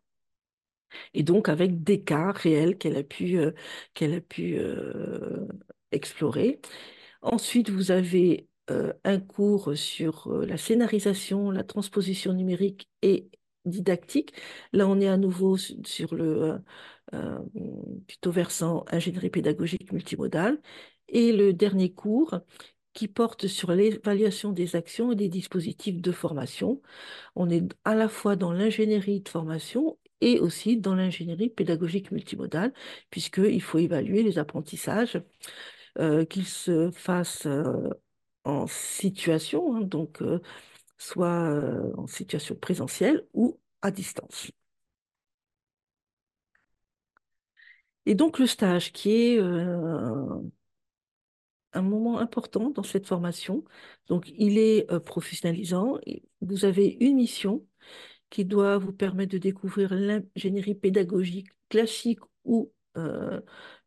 Et 1.13 1.24
donc, 1.24 1.50
avec 1.50 1.84
des 1.84 2.04
cas 2.04 2.32
réels 2.32 2.77
qu'elle 2.77 2.98
a 2.98 3.04
pu, 3.04 3.38
euh, 3.38 3.51
a 4.01 4.22
pu 4.22 4.58
euh, 4.58 5.48
explorer. 5.92 6.60
Ensuite, 7.22 7.70
vous 7.70 7.92
avez 7.92 8.48
euh, 8.72 8.94
un 9.04 9.20
cours 9.20 9.75
sur 9.77 10.30
la 10.32 10.58
scénarisation, 10.58 11.51
la 11.51 11.63
transposition 11.63 12.34
numérique 12.34 12.89
et 13.01 13.30
didactique. 13.65 14.34
Là, 14.74 14.88
on 14.88 15.00
est 15.00 15.08
à 15.08 15.18
nouveau 15.18 15.58
sur 15.58 16.15
le 16.15 16.60
plutôt 18.08 18.32
versant 18.32 18.84
ingénierie 18.92 19.30
pédagogique 19.30 19.92
multimodale. 19.92 20.60
Et 21.08 21.32
le 21.32 21.54
dernier 21.54 21.94
cours, 21.94 22.39
qui 22.96 23.08
porte 23.08 23.48
sur 23.48 23.72
l'évaluation 23.74 24.51
des 24.51 24.75
actions 24.75 25.12
et 25.12 25.15
des 25.15 25.30
dispositifs 25.30 26.01
de 26.01 26.12
formation. 26.12 26.82
On 27.36 27.50
est 27.50 27.63
à 27.84 27.94
la 27.94 28.08
fois 28.10 28.36
dans 28.36 28.51
l'ingénierie 28.54 29.22
de 29.22 29.30
formation 29.30 29.98
et 30.22 30.39
aussi 30.39 30.77
dans 30.77 30.95
l'ingénierie 30.95 31.50
pédagogique 31.50 32.12
multimodale, 32.12 32.74
puisqu'il 33.10 33.62
faut 33.62 33.79
évaluer 33.79 34.24
les 34.24 34.39
apprentissages, 34.39 35.22
euh, 36.00 36.25
qu'ils 36.25 36.48
se 36.48 36.91
fassent 36.91 37.45
euh, 37.45 37.89
en 38.43 38.67
situation, 38.67 39.75
hein, 39.75 39.81
donc 39.81 40.22
euh, 40.22 40.41
soit 40.98 41.50
en 41.98 42.07
situation 42.07 42.55
présentielle 42.55 43.25
ou 43.34 43.60
à 43.81 43.91
distance. 43.91 44.51
Et 48.05 48.15
donc 48.15 48.39
le 48.39 48.48
stage 48.48 48.91
qui 48.93 49.12
est 49.12 49.39
un 49.39 50.41
moment 51.81 52.19
important 52.19 52.69
dans 52.69 52.84
cette 52.84 53.07
formation. 53.07 53.63
Donc, 54.07 54.31
il 54.38 54.57
est 54.57 54.88
professionnalisant. 55.01 56.00
Vous 56.41 56.65
avez 56.65 56.98
une 57.01 57.15
mission 57.15 57.65
qui 58.36 58.46
doit 58.46 58.77
vous 58.77 58.92
permettre 58.92 59.32
de 59.32 59.38
découvrir 59.38 59.94
l'ingénierie 59.94 60.75
pédagogique 60.75 61.48
classique 61.70 62.20
ou 62.44 62.72
euh, 62.98 63.39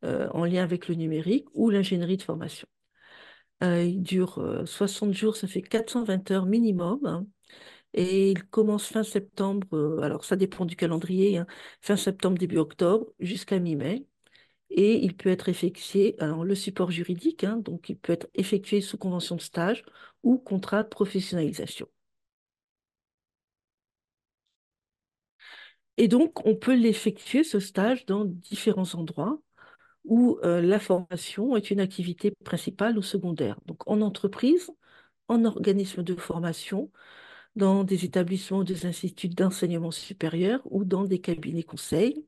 euh, 0.03 0.27
en 0.31 0.45
lien 0.45 0.63
avec 0.63 0.87
le 0.87 0.95
numérique 0.95 1.47
ou 1.53 1.69
l'ingénierie 1.69 2.17
de 2.17 2.23
formation. 2.23 2.67
il 3.61 4.01
dure 4.01 4.63
60 4.65 5.13
jours, 5.13 5.35
ça 5.35 5.47
fait 5.47 5.61
420 5.61 6.31
heures 6.31 6.45
minimum. 6.45 6.99
Hein, 7.05 7.27
et 7.93 8.31
il 8.31 8.45
commence 8.47 8.87
fin 8.87 9.03
septembre, 9.03 9.99
alors 10.03 10.25
ça 10.25 10.35
dépend 10.35 10.65
du 10.65 10.75
calendrier, 10.75 11.37
hein, 11.37 11.47
fin 11.81 11.95
septembre, 11.97 12.37
début 12.37 12.57
octobre, 12.57 13.07
jusqu'à 13.19 13.59
mi-mai 13.59 14.05
et 14.71 15.03
il 15.03 15.15
peut 15.15 15.29
être 15.29 15.49
effectué, 15.49 16.15
alors 16.19 16.43
le 16.43 16.55
support 16.55 16.91
juridique, 16.91 17.43
hein, 17.43 17.57
donc 17.57 17.89
il 17.89 17.97
peut 17.97 18.13
être 18.13 18.27
effectué 18.35 18.81
sous 18.81 18.97
convention 18.97 19.35
de 19.35 19.41
stage 19.41 19.83
ou 20.23 20.37
contrat 20.39 20.83
de 20.83 20.89
professionnalisation. 20.89 21.87
Et 25.99 26.07
donc, 26.07 26.45
on 26.47 26.55
peut 26.55 26.75
l'effectuer, 26.75 27.43
ce 27.43 27.59
stage, 27.59 28.05
dans 28.07 28.25
différents 28.25 28.95
endroits 28.95 29.39
où 30.05 30.39
euh, 30.43 30.61
la 30.61 30.79
formation 30.79 31.57
est 31.57 31.71
une 31.71 31.79
activité 31.81 32.31
principale 32.45 32.97
ou 32.97 33.03
secondaire. 33.03 33.59
Donc, 33.67 33.87
en 33.89 34.01
entreprise, 34.01 34.71
en 35.29 35.45
organisme 35.45 36.03
de 36.03 36.15
formation, 36.15 36.91
dans 37.55 37.83
des 37.85 38.05
établissements 38.05 38.59
ou 38.59 38.65
des 38.65 38.85
instituts 38.87 39.29
d'enseignement 39.29 39.91
supérieur 39.91 40.61
ou 40.65 40.85
dans 40.85 41.05
des 41.05 41.21
cabinets 41.21 41.63
conseils. 41.63 42.25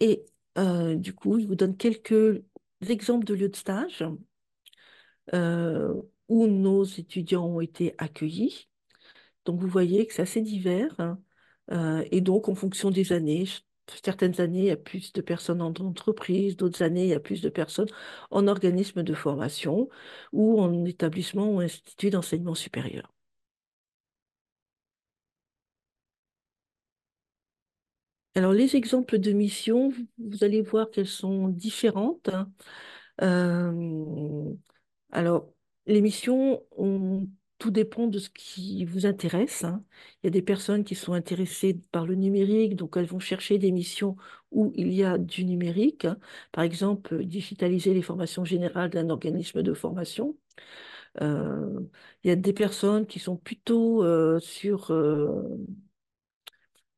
Et 0.00 0.26
euh, 0.58 0.96
du 0.96 1.14
coup, 1.14 1.40
je 1.40 1.46
vous 1.46 1.54
donne 1.54 1.76
quelques 1.76 2.42
exemples 2.88 3.24
de 3.24 3.34
lieux 3.34 3.48
de 3.48 3.56
stage 3.56 4.04
euh, 5.34 5.94
où 6.28 6.46
nos 6.46 6.84
étudiants 6.84 7.46
ont 7.46 7.60
été 7.60 7.94
accueillis. 7.98 8.68
Donc, 9.44 9.60
vous 9.60 9.68
voyez 9.68 10.06
que 10.06 10.14
c'est 10.14 10.22
assez 10.22 10.42
divers. 10.42 10.94
Hein. 11.00 11.20
Euh, 11.72 12.04
et 12.10 12.20
donc, 12.20 12.48
en 12.48 12.54
fonction 12.54 12.90
des 12.90 13.12
années, 13.12 13.44
certaines 14.04 14.40
années, 14.40 14.60
il 14.60 14.64
y 14.66 14.70
a 14.70 14.76
plus 14.76 15.12
de 15.12 15.20
personnes 15.22 15.62
en 15.62 15.68
entreprise, 15.74 16.56
d'autres 16.56 16.82
années, 16.82 17.04
il 17.04 17.08
y 17.10 17.14
a 17.14 17.20
plus 17.20 17.40
de 17.42 17.48
personnes 17.48 17.88
en 18.30 18.46
organisme 18.48 19.02
de 19.02 19.14
formation 19.14 19.88
ou 20.32 20.60
en 20.60 20.84
établissement 20.84 21.50
ou 21.54 21.60
institut 21.60 22.10
d'enseignement 22.10 22.54
supérieur. 22.54 23.12
Alors, 28.34 28.52
les 28.52 28.76
exemples 28.76 29.18
de 29.18 29.32
missions, 29.32 29.90
vous 30.18 30.44
allez 30.44 30.62
voir 30.62 30.90
qu'elles 30.90 31.06
sont 31.08 31.48
différentes. 31.48 32.28
Hein. 32.30 32.50
Euh, 33.22 34.54
alors, 35.12 35.52
les 35.86 36.00
missions, 36.02 36.62
tout 37.62 37.70
dépend 37.70 38.08
de 38.08 38.18
ce 38.18 38.28
qui 38.28 38.84
vous 38.84 39.06
intéresse. 39.06 39.62
Hein. 39.62 39.84
Il 40.22 40.26
y 40.26 40.28
a 40.28 40.30
des 40.30 40.42
personnes 40.42 40.82
qui 40.82 40.96
sont 40.96 41.12
intéressées 41.12 41.74
par 41.92 42.06
le 42.06 42.16
numérique, 42.16 42.74
donc 42.74 42.96
elles 42.96 43.06
vont 43.06 43.20
chercher 43.20 43.56
des 43.58 43.70
missions 43.70 44.16
où 44.50 44.72
il 44.74 44.92
y 44.92 45.04
a 45.04 45.16
du 45.16 45.44
numérique. 45.44 46.06
Hein. 46.06 46.18
Par 46.50 46.64
exemple, 46.64 47.24
digitaliser 47.24 47.94
les 47.94 48.02
formations 48.02 48.44
générales 48.44 48.90
d'un 48.90 49.10
organisme 49.10 49.62
de 49.62 49.74
formation. 49.74 50.36
Euh, 51.20 51.80
il 52.24 52.28
y 52.28 52.30
a 52.32 52.36
des 52.36 52.52
personnes 52.52 53.06
qui 53.06 53.20
sont 53.20 53.36
plutôt 53.36 54.02
euh, 54.02 54.40
sur 54.40 54.90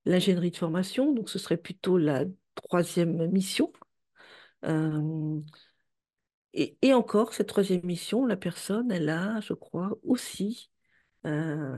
l'ingénierie 0.06 0.50
de 0.50 0.56
formation, 0.56 1.12
donc 1.12 1.28
ce 1.28 1.38
serait 1.38 1.58
plutôt 1.58 1.98
la 1.98 2.24
troisième 2.54 3.30
mission. 3.30 3.70
Euh, 4.64 5.40
et, 6.54 6.94
encore, 6.94 7.34
cette 7.34 7.48
troisième 7.48 7.84
mission, 7.84 8.26
la 8.26 8.36
personne, 8.36 8.90
elle 8.92 9.08
a, 9.08 9.40
je 9.40 9.54
crois, 9.54 9.98
aussi 10.04 10.70
euh, 11.26 11.76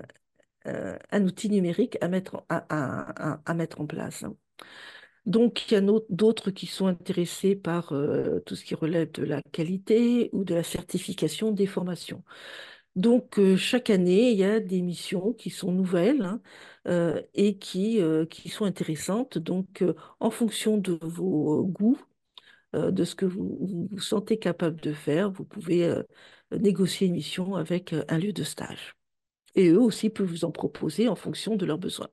euh, 0.67 0.99
un 1.11 1.25
outil 1.25 1.51
numérique 1.51 1.99
à 2.01 2.09
mettre, 2.09 2.45
à, 2.49 3.55
mettre 3.55 3.81
en 3.81 3.87
place. 3.87 4.25
Donc, 5.27 5.71
il 5.71 5.75
y 5.75 5.77
a 5.77 5.83
d'autres 6.11 6.51
qui 6.51 6.67
sont 6.67 6.87
intéressés 6.87 7.57
par 7.57 7.89
tout 8.47 8.55
ce 8.57 8.65
qui 8.65 8.75
relève 8.75 9.11
de 9.13 9.25
la 9.25 9.43
qualité 9.53 10.31
ou 10.33 10.45
de 10.45 10.55
la 10.55 10.63
certification 10.63 11.53
des 11.53 11.67
formations. 11.67 12.23
Donc, 12.97 13.39
euh, 13.39 13.57
chaque 13.57 13.91
année, 13.91 14.31
il 14.33 14.39
y 14.39 14.45
a 14.45 14.59
des 14.59 14.81
missions 14.81 15.35
qui 15.35 15.51
sont 15.51 15.71
nouvelles 15.71 16.23
hein, 16.23 16.41
euh, 16.89 17.23
et 17.35 17.59
qui, 17.59 18.01
euh, 18.01 18.25
qui 18.27 18.49
sont 18.49 18.65
intéressantes. 18.65 19.37
Donc, 19.39 19.85
en 20.19 20.31
fonction 20.31 20.79
de 20.79 20.99
vos 21.03 21.65
goûts, 21.65 21.99
de 22.77 23.05
ce 23.05 23.15
que 23.15 23.27
vous, 23.27 23.89
vous 23.91 24.01
sentez 24.01 24.39
capable 24.39 24.81
de 24.81 24.93
faire, 24.93 25.31
vous 25.31 25.45
pouvez 25.45 25.93
négocier 26.53 27.07
une 27.09 27.15
mission 27.15 27.55
avec 27.57 27.95
un 28.09 28.19
lieu 28.19 28.33
de 28.33 28.45
stage. 28.45 28.95
Et 29.55 29.71
eux 29.71 29.81
aussi 29.81 30.11
peuvent 30.11 30.29
vous 30.29 30.45
en 30.45 30.53
proposer 30.53 31.09
en 31.09 31.17
fonction 31.17 31.57
de 31.57 31.67
leurs 31.67 31.79
besoins. 31.79 32.09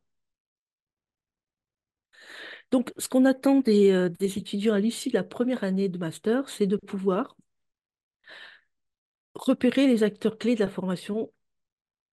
Donc, 2.71 2.91
ce 2.97 3.07
qu'on 3.07 3.25
attend 3.25 3.59
des, 3.59 3.91
euh, 3.91 4.09
des 4.09 4.37
étudiants 4.37 4.73
à 4.73 4.79
l'issue 4.79 5.09
de 5.09 5.13
la 5.15 5.23
première 5.23 5.63
année 5.63 5.89
de 5.89 5.97
master, 5.97 6.49
c'est 6.49 6.67
de 6.67 6.77
pouvoir 6.77 7.35
repérer 9.35 9.85
les 9.87 10.03
acteurs 10.03 10.37
clés 10.37 10.55
de 10.55 10.61
la 10.61 10.69
formation 10.69 11.31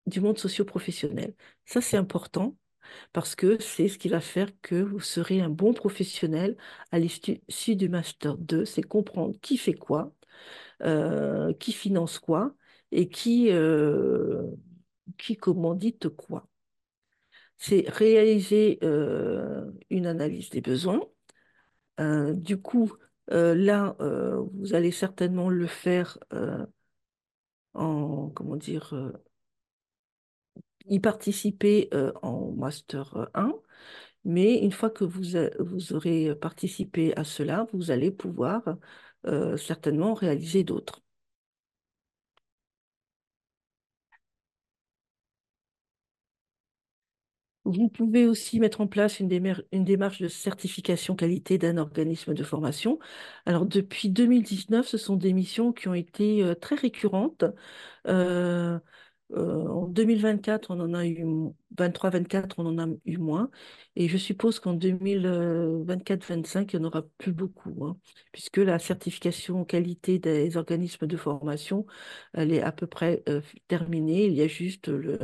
du 0.06 0.20
monde 0.20 0.38
socio-professionnel. 0.38 1.34
Ça, 1.66 1.80
c'est 1.80 1.96
important 1.96 2.56
parce 3.12 3.34
que 3.34 3.60
c'est 3.60 3.88
ce 3.88 3.98
qui 3.98 4.08
va 4.08 4.20
faire 4.20 4.48
que 4.62 4.76
vous 4.76 5.00
serez 5.00 5.40
un 5.40 5.48
bon 5.50 5.72
professionnel 5.74 6.56
à 6.92 6.98
l'issue 6.98 7.76
du 7.76 7.88
Master 7.88 8.36
2, 8.38 8.64
c'est 8.64 8.82
comprendre 8.82 9.36
qui 9.40 9.56
fait 9.58 9.74
quoi, 9.74 10.12
euh, 10.82 11.52
qui 11.54 11.72
finance 11.72 12.18
quoi 12.18 12.54
et 12.92 13.08
qui, 13.08 13.50
euh, 13.52 14.42
commandite 15.40 16.08
quoi. 16.08 16.46
C'est 17.58 17.84
réaliser 17.88 18.78
euh, 18.82 19.70
une 19.90 20.06
analyse 20.06 20.50
des 20.50 20.60
besoins. 20.60 21.00
Euh, 22.00 22.34
du 22.34 22.60
coup, 22.60 22.92
là, 23.28 23.96
vous 24.00 24.74
allez 24.74 24.90
certainement 24.90 25.50
le 25.50 25.66
faire 25.66 26.18
en, 27.74 28.30
comment 28.30 28.56
dire, 28.56 28.92
y 30.88 31.00
participer 31.00 31.88
euh, 31.94 32.12
en 32.22 32.52
Master 32.52 33.30
1, 33.34 33.52
mais 34.24 34.58
une 34.58 34.72
fois 34.72 34.90
que 34.90 35.04
vous, 35.04 35.22
vous 35.60 35.92
aurez 35.94 36.34
participé 36.36 37.16
à 37.16 37.24
cela, 37.24 37.66
vous 37.72 37.90
allez 37.90 38.10
pouvoir 38.10 38.62
euh, 39.26 39.56
certainement 39.56 40.14
réaliser 40.14 40.64
d'autres. 40.64 41.02
Vous 47.66 47.88
pouvez 47.90 48.26
aussi 48.26 48.58
mettre 48.58 48.80
en 48.80 48.86
place 48.86 49.20
une 49.20 49.28
démarche 49.84 50.20
de 50.22 50.28
certification 50.28 51.14
qualité 51.14 51.58
d'un 51.58 51.76
organisme 51.76 52.32
de 52.32 52.42
formation. 52.42 52.98
Alors, 53.44 53.66
depuis 53.66 54.08
2019, 54.08 54.86
ce 54.88 54.96
sont 54.96 55.16
des 55.16 55.34
missions 55.34 55.72
qui 55.72 55.86
ont 55.88 55.94
été 55.94 56.42
euh, 56.42 56.54
très 56.54 56.74
récurrentes. 56.76 57.44
Euh, 58.06 58.78
euh, 59.32 59.66
en 59.68 59.86
2024, 59.86 60.70
on 60.70 60.80
en 60.80 60.94
a 60.94 61.06
eu 61.06 61.24
23-24, 61.76 62.56
on 62.58 62.66
en 62.66 62.78
a 62.78 62.88
eu 63.04 63.18
moins. 63.18 63.50
Et 63.96 64.08
je 64.08 64.16
suppose 64.18 64.60
qu'en 64.60 64.74
2024-25, 64.74 66.72
il 66.72 66.80
n'y 66.80 66.84
en 66.86 66.88
aura 66.88 67.02
plus 67.18 67.32
beaucoup, 67.32 67.84
hein, 67.84 67.96
puisque 68.32 68.56
la 68.58 68.78
certification 68.78 69.64
qualité 69.64 70.18
des 70.18 70.56
organismes 70.56 71.06
de 71.06 71.16
formation, 71.16 71.86
elle 72.32 72.52
est 72.52 72.62
à 72.62 72.72
peu 72.72 72.86
près 72.86 73.22
euh, 73.28 73.40
terminée. 73.68 74.26
Il 74.26 74.34
y 74.34 74.42
a 74.42 74.48
juste 74.48 74.88
le, 74.88 75.18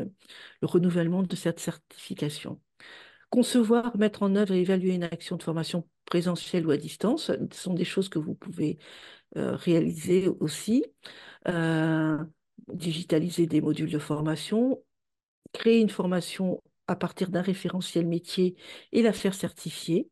le 0.63 0.67
renouvellement 0.67 1.23
de 1.23 1.37
cette 1.37 1.61
certification. 1.61 2.61
Concevoir, 3.31 3.97
mettre 3.97 4.23
en 4.23 4.37
œuvre 4.37 4.55
et 4.55 4.61
évaluer 4.61 4.95
une 4.95 5.05
action 5.05 5.37
de 5.37 5.43
formation 5.43 5.89
présentielle 6.07 6.67
ou 6.67 6.71
à 6.71 6.77
distance, 6.77 7.27
ce 7.53 7.61
sont 7.61 7.75
des 7.75 7.85
choses 7.85 8.09
que 8.09 8.19
vous 8.21 8.35
pouvez 8.35 8.79
euh, 9.37 9.57
réaliser 9.57 10.29
aussi. 10.41 10.85
Euh, 11.49 12.19
digitaliser 12.73 13.47
des 13.47 13.61
modules 13.61 13.91
de 13.91 13.99
formation, 13.99 14.83
créer 15.53 15.81
une 15.81 15.91
formation 15.91 16.63
à 16.89 16.97
partir 16.97 17.31
d'un 17.31 17.43
référentiel 17.43 18.07
métier 18.07 18.57
et 18.93 19.03
la 19.03 19.13
faire 19.13 19.35
certifier. 19.35 20.11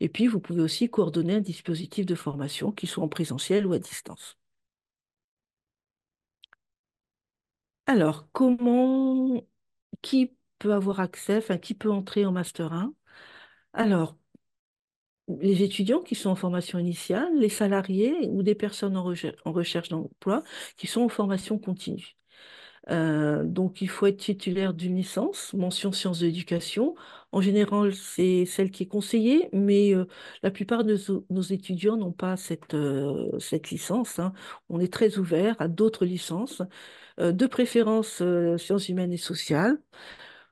Et 0.00 0.08
puis, 0.08 0.26
vous 0.28 0.40
pouvez 0.40 0.62
aussi 0.62 0.90
coordonner 0.90 1.34
un 1.36 1.40
dispositif 1.40 2.06
de 2.06 2.14
formation 2.16 2.72
qui 2.72 2.86
soit 2.86 3.04
en 3.04 3.08
présentiel 3.08 3.66
ou 3.66 3.74
à 3.74 3.78
distance. 3.80 4.38
Alors, 7.86 8.28
comment, 8.32 9.42
qui 10.02 10.36
peut 10.58 10.74
avoir 10.74 11.00
accès, 11.00 11.38
enfin, 11.38 11.58
qui 11.58 11.74
peut 11.74 11.90
entrer 11.92 12.26
en 12.26 12.32
Master 12.32 12.72
1? 12.72 12.94
Alors, 13.74 14.18
les 15.28 15.62
étudiants 15.62 16.00
qui 16.00 16.14
sont 16.14 16.30
en 16.30 16.36
formation 16.36 16.78
initiale, 16.78 17.28
les 17.38 17.48
salariés 17.48 18.14
ou 18.28 18.42
des 18.42 18.54
personnes 18.54 18.96
en 18.96 19.02
recherche, 19.04 19.88
d'emploi 19.88 20.42
qui 20.76 20.86
sont 20.86 21.02
en 21.02 21.08
formation 21.08 21.58
continue. 21.58 22.16
Euh, 22.90 23.44
donc, 23.44 23.82
il 23.82 23.88
faut 23.88 24.06
être 24.06 24.18
titulaire 24.18 24.72
d'une 24.74 24.96
licence, 24.96 25.52
mention 25.54 25.90
sciences 25.92 26.20
de 26.20 26.26
l'éducation. 26.26 26.94
En 27.32 27.40
général, 27.40 27.94
c'est 27.94 28.46
celle 28.46 28.70
qui 28.70 28.84
est 28.84 28.86
conseillée, 28.86 29.48
mais 29.52 29.94
euh, 29.94 30.06
la 30.42 30.50
plupart 30.52 30.84
de 30.84 30.96
nos, 31.30 31.42
étudiants 31.42 31.96
n'ont 31.96 32.12
pas 32.12 32.36
cette, 32.36 32.74
euh, 32.74 33.30
licence. 33.70 34.18
hein. 34.20 34.32
On 34.68 34.78
est 34.80 34.92
très 34.92 35.18
ouvert 35.18 35.56
à 35.58 35.68
d'autres 35.68 36.04
licences, 36.04 36.62
de 37.18 37.46
préférence 37.46 38.22
sciences 38.58 38.88
humaines 38.90 39.12
et 39.12 39.16
sociales. 39.16 39.78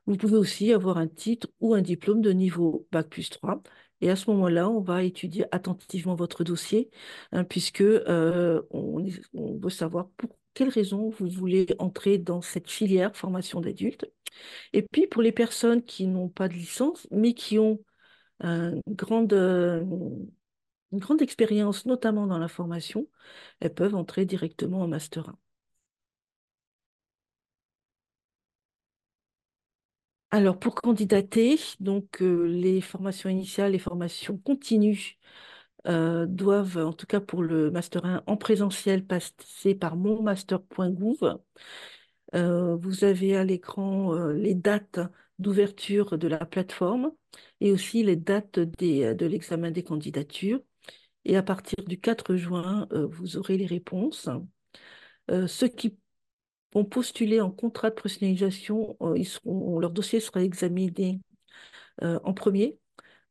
Vous 0.07 0.17
pouvez 0.17 0.37
aussi 0.37 0.73
avoir 0.73 0.99
un 0.99 1.09
titre 1.09 1.49
ou 1.61 1.75
un 1.75 1.83
diplôme 1.83 2.21
de 2.23 2.31
niveau 2.33 2.87
Bac 2.93 3.09
plus 3.09 3.31
3. 3.31 3.63
Et 4.01 4.11
à 4.11 4.17
ce 4.17 4.31
moment-là, 4.31 4.69
on 4.69 4.81
va 4.81 5.03
étudier 5.03 5.47
attentivement 5.53 6.15
votre 6.15 6.45
dossier, 6.45 6.91
hein, 7.33 7.45
puisque 7.45 7.81
euh, 7.81 8.63
on, 8.71 9.05
veut 9.35 9.71
savoir 9.71 10.09
pour 10.17 10.37
quelles 10.55 10.69
raisons 10.69 11.11
vous 11.11 11.29
voulez 11.29 11.67
entrer 11.79 12.19
dans 12.19 12.41
cette 12.43 12.71
filière 12.71 13.17
formation 13.17 13.61
d'adultes. 13.61 14.07
Et 14.73 14.83
puis, 14.83 15.07
pour 15.07 15.23
les 15.23 15.33
personnes 15.33 15.83
qui 15.83 16.07
n'ont 16.07 16.29
pas 16.29 16.49
de 16.49 16.55
licence, 16.55 17.07
mais 17.11 17.35
qui 17.35 17.59
ont 17.59 17.81
euh, 18.45 18.81
une 18.87 18.95
grande, 18.95 19.33
euh, 19.33 19.85
une 20.93 20.99
grande 20.99 21.23
expérience, 21.23 21.87
notamment 21.87 22.27
dans 22.27 22.39
la 22.39 22.49
formation, 22.49 23.09
elles 23.61 23.75
peuvent 23.75 23.95
entrer 23.95 24.25
directement 24.27 24.81
en 24.83 24.89
Master 24.89 25.29
1. 25.29 25.39
Alors, 30.35 30.59
pour 30.59 30.75
candidater, 30.75 31.61
donc 31.79 32.21
euh, 32.21 32.47
les 32.49 32.81
formations 32.81 33.31
initiales, 33.31 33.71
les 33.71 33.79
formations 33.79 34.37
continues 34.37 35.17
euh, 35.87 36.27
doivent, 36.27 36.79
en 36.79 36.93
tout 36.93 37.07
cas 37.07 37.21
pour 37.21 37.41
le 37.43 37.71
Master 37.71 38.05
1 38.05 38.25
en 38.27 38.37
présentiel, 38.37 39.07
passer 39.07 39.77
par 39.77 39.95
monmaster.gouv. 39.95 41.39
Euh, 42.35 42.77
vous 42.77 43.05
avez 43.05 43.37
à 43.37 43.45
l'écran 43.45 44.15
les 44.33 44.55
dates 44.57 44.99
d'ouverture 45.39 46.19
de 46.19 46.27
la 46.27 46.45
plateforme 46.45 47.13
et 47.61 47.71
aussi 47.71 48.03
les 48.03 48.17
dates 48.17 48.59
de 48.59 49.27
l'examen 49.27 49.71
des 49.71 49.85
candidatures. 49.85 50.61
Et 51.25 51.37
à 51.37 51.45
partir 51.45 51.85
du 51.87 52.01
4 52.01 52.35
juin, 52.35 52.89
vous 52.91 53.37
aurez 53.37 53.57
les 53.57 53.67
réponses. 53.67 54.29
Euh, 55.31 55.47
qui 55.69 55.97
ont 56.75 56.85
postulé 56.85 57.41
en 57.41 57.51
contrat 57.51 57.91
de 57.91 57.95
personnalisation, 57.95 58.97
euh, 59.03 59.15
ils 59.17 59.27
seront- 59.27 59.79
leur 59.81 59.91
dossier 59.91 60.21
sera 60.21 60.43
examiné 60.43 61.21
euh, 62.03 62.21
en 62.25 62.35
premier, 62.35 62.79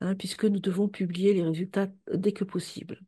hein, 0.02 0.16
puisque 0.16 0.46
nous 0.46 0.60
devons 0.60 0.90
publier 0.90 1.34
les 1.34 1.44
résultats 1.44 1.88
dès 2.14 2.34
que 2.34 2.44
possible. 2.46 3.00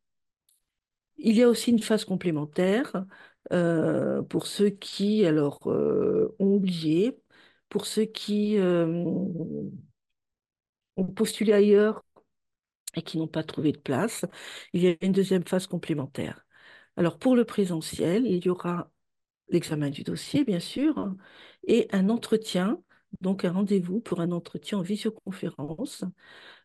Il 1.18 1.36
y 1.36 1.44
a 1.44 1.50
aussi 1.50 1.72
une 1.72 1.82
phase 1.82 2.06
complémentaire 2.06 3.06
euh, 3.54 4.22
pour 4.24 4.48
ceux 4.48 4.70
qui 4.70 5.26
alors 5.26 5.60
euh, 5.72 6.36
ont 6.40 6.56
oublié, 6.56 7.18
pour 7.70 7.86
ceux 7.86 8.06
qui 8.06 8.58
euh, 8.58 8.88
ont 10.98 11.06
postulé 11.08 11.54
ailleurs 11.54 12.04
et 12.96 13.02
qui 13.04 13.18
n'ont 13.18 13.28
pas 13.28 13.44
trouvé 13.44 13.72
de 13.74 13.80
place. 13.80 14.26
Il 14.74 14.84
y 14.84 14.90
a 14.90 14.96
une 15.02 15.12
deuxième 15.12 15.46
phase 15.46 15.68
complémentaire. 15.68 16.46
Alors 16.98 17.20
pour 17.20 17.36
le 17.36 17.46
présentiel, 17.46 18.26
il 18.28 18.46
y 18.46 18.50
aura 18.50 18.92
l'examen 19.50 19.90
du 19.90 20.04
dossier, 20.04 20.44
bien 20.44 20.60
sûr, 20.60 21.14
et 21.68 21.88
un 21.92 22.10
entretien, 22.10 22.82
donc 23.22 23.46
un 23.46 23.52
rendez-vous 23.52 24.02
pour 24.02 24.20
un 24.22 24.32
entretien 24.32 24.80
en 24.80 24.82
visioconférence 24.82 26.04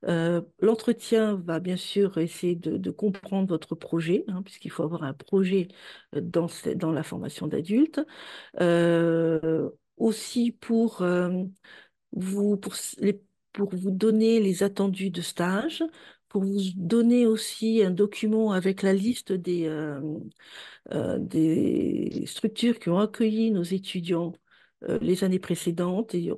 Euh, 0.06 0.42
l'entretien 0.60 1.36
va 1.36 1.60
bien 1.60 1.76
sûr 1.76 2.18
essayer 2.18 2.56
de, 2.56 2.90
comprendre 2.90 3.48
votre 3.48 3.74
projet, 3.74 4.24
hein, 4.28 4.42
puisqu'il 4.42 4.70
faut 4.70 4.82
avoir 4.84 5.04
un 5.04 5.14
projet 5.14 5.68
euh, 6.16 6.20
dans, 6.22 6.48
dans 6.76 6.92
la 6.92 7.02
formation 7.02 7.46
d'adultes. 7.46 8.00
Euh, 8.60 9.70
aussi 9.98 10.52
pour, 10.52 11.04
vous, 12.12 12.56
pour, 12.56 12.74
pour 13.52 13.74
vous 13.74 13.90
donner 13.90 14.40
les 14.40 14.62
attendus 14.62 15.10
de 15.10 15.20
stage, 15.20 15.82
pour 16.30 16.44
vous 16.44 16.58
donner 16.76 17.26
aussi 17.26 17.82
un 17.82 17.90
document 17.90 18.52
avec 18.52 18.82
la 18.82 18.94
liste 18.94 19.32
des, 19.32 19.66
euh, 19.66 20.00
euh, 20.92 21.18
des 21.18 22.24
structures 22.26 22.78
qui 22.78 22.88
ont 22.88 22.98
accueilli 23.00 23.50
nos 23.50 23.64
étudiants 23.64 24.32
euh, 24.88 24.98
les 25.02 25.24
années 25.24 25.40
précédentes 25.40 26.14
et, 26.14 26.30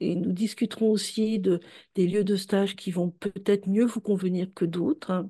et 0.00 0.16
nous 0.16 0.32
discuterons 0.32 0.90
aussi 0.90 1.38
de, 1.38 1.60
des 1.94 2.06
lieux 2.08 2.24
de 2.24 2.36
stage 2.36 2.74
qui 2.74 2.90
vont 2.90 3.10
peut-être 3.10 3.68
mieux 3.68 3.84
vous 3.84 4.00
convenir 4.00 4.48
que 4.54 4.64
d'autres. 4.64 5.28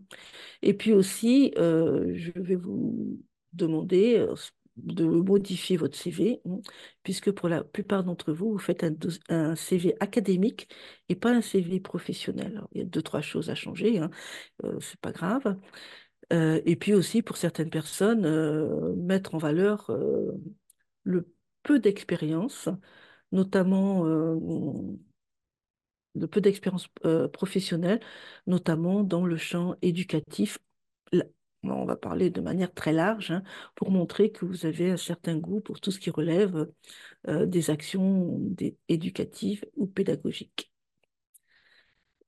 Et 0.63 0.75
puis 0.75 0.93
aussi, 0.93 1.53
je 1.57 2.31
vais 2.41 2.57
vous 2.57 3.21
demander 3.53 4.27
de 4.77 5.05
modifier 5.05 5.77
votre 5.77 5.97
CV, 5.97 6.41
hein, 6.47 6.59
puisque 7.03 7.31
pour 7.33 7.49
la 7.49 7.63
plupart 7.65 8.05
d'entre 8.05 8.33
vous, 8.33 8.53
vous 8.53 8.59
faites 8.59 8.85
un, 9.29 9.55
CV 9.57 9.95
académique 10.01 10.69
et 11.09 11.17
pas 11.17 11.31
un 11.33 11.41
CV 11.41 11.81
professionnel. 11.81 12.63
Il 12.73 12.79
y 12.79 12.83
a 12.83 12.87
deux, 12.87 13.03
trois 13.03 13.21
choses 13.21 13.51
à 13.51 13.55
changer, 13.55 13.99
hein, 13.99 14.11
euh, 14.65 14.79
c'est 14.81 15.01
pas 15.01 15.13
grave. 15.13 15.57
Euh, 16.33 16.61
et 16.67 16.77
puis 16.77 16.95
aussi, 16.95 17.23
pour 17.23 17.37
certaines 17.37 17.71
personnes, 17.71 18.25
euh, 18.27 18.95
mettre 18.97 19.35
en 19.35 19.39
valeur 19.39 19.91
euh, 19.91 20.33
le 21.05 21.33
peu 21.63 21.79
d'expérience, 21.79 22.69
notamment 23.33 24.05
de 26.15 26.27
peu 26.27 26.41
d'expérience 26.41 26.89
professionnelle, 27.33 28.01
notamment 28.47 29.03
dans 29.03 29.27
le 29.27 29.37
champ 29.37 29.77
éducatif. 29.83 30.59
On 31.73 31.85
va 31.85 31.97
parler 31.97 32.31
de 32.31 32.41
manière 32.41 32.73
très 32.73 32.93
large 32.93 33.31
hein, 33.31 33.43
pour 33.75 33.91
montrer 33.91 34.31
que 34.31 34.45
vous 34.45 34.67
avez 34.67 34.91
un 34.91 34.97
certain 34.97 35.37
goût 35.37 35.61
pour 35.61 35.81
tout 35.81 35.91
ce 35.91 35.99
qui 35.99 36.11
relève 36.11 36.69
euh, 37.29 37.47
des 37.47 37.71
actions 37.71 38.41
éducatives 38.89 39.65
ou 39.77 39.87
pédagogiques. 39.87 40.73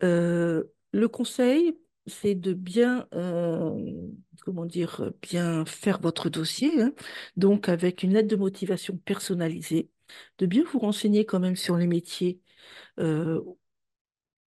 Euh, 0.03 0.65
le 0.93 1.09
conseil, 1.09 1.79
c'est 2.07 2.35
de 2.35 2.53
bien, 2.53 3.09
euh, 3.15 4.09
comment 4.45 4.67
dire, 4.67 5.13
bien 5.23 5.65
faire 5.65 6.01
votre 6.01 6.31
dossier, 6.31 6.83
hein. 6.83 6.93
donc 7.37 7.69
avec 7.69 8.03
une 8.03 8.13
lettre 8.13 8.29
de 8.29 8.37
motivation 8.37 8.97
personnalisée, 8.99 9.91
de 10.39 10.47
bien 10.47 10.65
vous 10.65 10.79
renseigner 10.79 11.25
quand 11.25 11.41
même 11.41 11.57
sur 11.57 11.77
les 11.77 11.87
métiers 11.87 12.41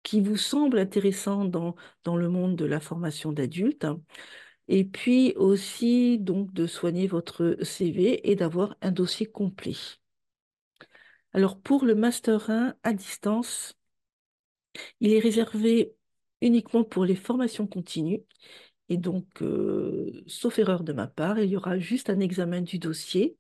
qui 0.04 0.21
vous 0.21 0.38
semblent 0.38 0.80
intéressants 0.80 1.45
dans, 1.45 1.75
dans 2.04 2.15
le 2.17 2.30
monde 2.30 2.56
de 2.56 2.65
la 2.65 2.80
formation 2.80 3.32
d'adultes, 3.32 3.86
hein. 3.86 4.02
Et 4.69 4.86
puis 4.86 5.34
aussi 5.36 6.17
donc 6.19 6.53
de 6.53 6.65
soigner 6.67 7.08
votre 7.08 7.58
CV 7.63 8.32
et 8.32 8.36
d'avoir 8.38 8.77
un 8.82 8.91
dossier 8.91 9.25
complet. 9.25 9.75
Alors 11.34 11.60
pour 11.60 11.86
le 11.86 11.95
Master 11.95 12.51
1 12.51 12.75
à 12.84 12.93
distance, 12.93 13.75
Il 14.99 15.13
est 15.13 15.19
réservé 15.19 15.95
uniquement 16.41 16.84
pour 16.84 17.05
les 17.05 17.15
formations 17.15 17.67
continues. 17.67 18.21
Et 18.89 18.97
donc, 18.97 19.27
euh, 19.41 20.23
sauf 20.27 20.60
erreur 20.60 20.84
de 20.84 20.93
ma 20.93 21.08
part, 21.08 21.39
il 21.39 21.49
y 21.49 21.58
aura 21.58 21.79
juste 21.79 22.10
un 22.10 22.19
examen 22.19 22.62
du 22.62 22.79
dossier. 22.79 23.38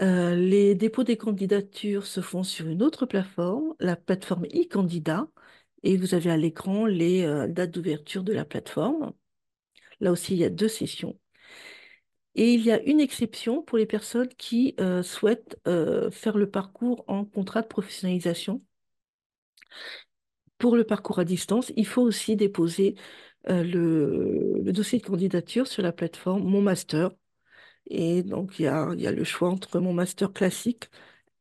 Euh, 0.00 0.34
les 0.36 0.74
dépôts 0.76 1.02
des 1.04 1.16
candidatures 1.16 2.06
se 2.06 2.20
font 2.20 2.44
sur 2.44 2.68
une 2.68 2.82
autre 2.82 3.04
plateforme, 3.06 3.74
la 3.80 3.96
plateforme 3.96 4.44
e-candidat. 4.46 5.28
Et 5.82 5.96
vous 5.96 6.14
avez 6.14 6.30
à 6.30 6.36
l'écran 6.36 6.86
les 6.86 7.24
euh, 7.24 7.48
dates 7.48 7.70
d'ouverture 7.72 8.22
de 8.24 8.32
la 8.32 8.44
plateforme. 8.44 9.12
Là 10.00 10.12
aussi, 10.12 10.34
il 10.34 10.38
y 10.38 10.44
a 10.44 10.50
deux 10.50 10.68
sessions. 10.68 11.18
Et 12.34 12.54
il 12.54 12.64
y 12.64 12.70
a 12.70 12.80
une 12.84 13.00
exception 13.00 13.62
pour 13.62 13.78
les 13.78 13.86
personnes 13.86 14.28
qui 14.28 14.74
euh, 14.80 15.02
souhaitent 15.02 15.58
euh, 15.66 16.10
faire 16.10 16.38
le 16.38 16.50
parcours 16.50 17.04
en 17.08 17.24
contrat 17.24 17.62
de 17.62 17.66
professionnalisation. 17.66 18.62
Pour 20.58 20.76
le 20.76 20.84
parcours 20.84 21.18
à 21.18 21.24
distance, 21.24 21.72
il 21.76 21.86
faut 21.86 22.02
aussi 22.02 22.36
déposer 22.36 22.96
euh, 23.48 23.62
le, 23.64 24.72
dossier 24.72 24.98
de 24.98 25.04
candidature 25.06 25.66
sur 25.66 25.82
la 25.82 25.92
plateforme 25.92 26.44
Mon 26.44 26.62
Master. 26.62 27.10
Et 27.90 28.22
donc, 28.22 28.58
il 28.58 28.64
y 28.64 28.68
a, 28.68 28.90
il 28.94 29.00
y 29.00 29.06
a 29.06 29.12
le 29.12 29.24
choix 29.24 29.50
entre 29.50 29.80
mon 29.80 29.92
master 29.94 30.32
classique, 30.32 30.90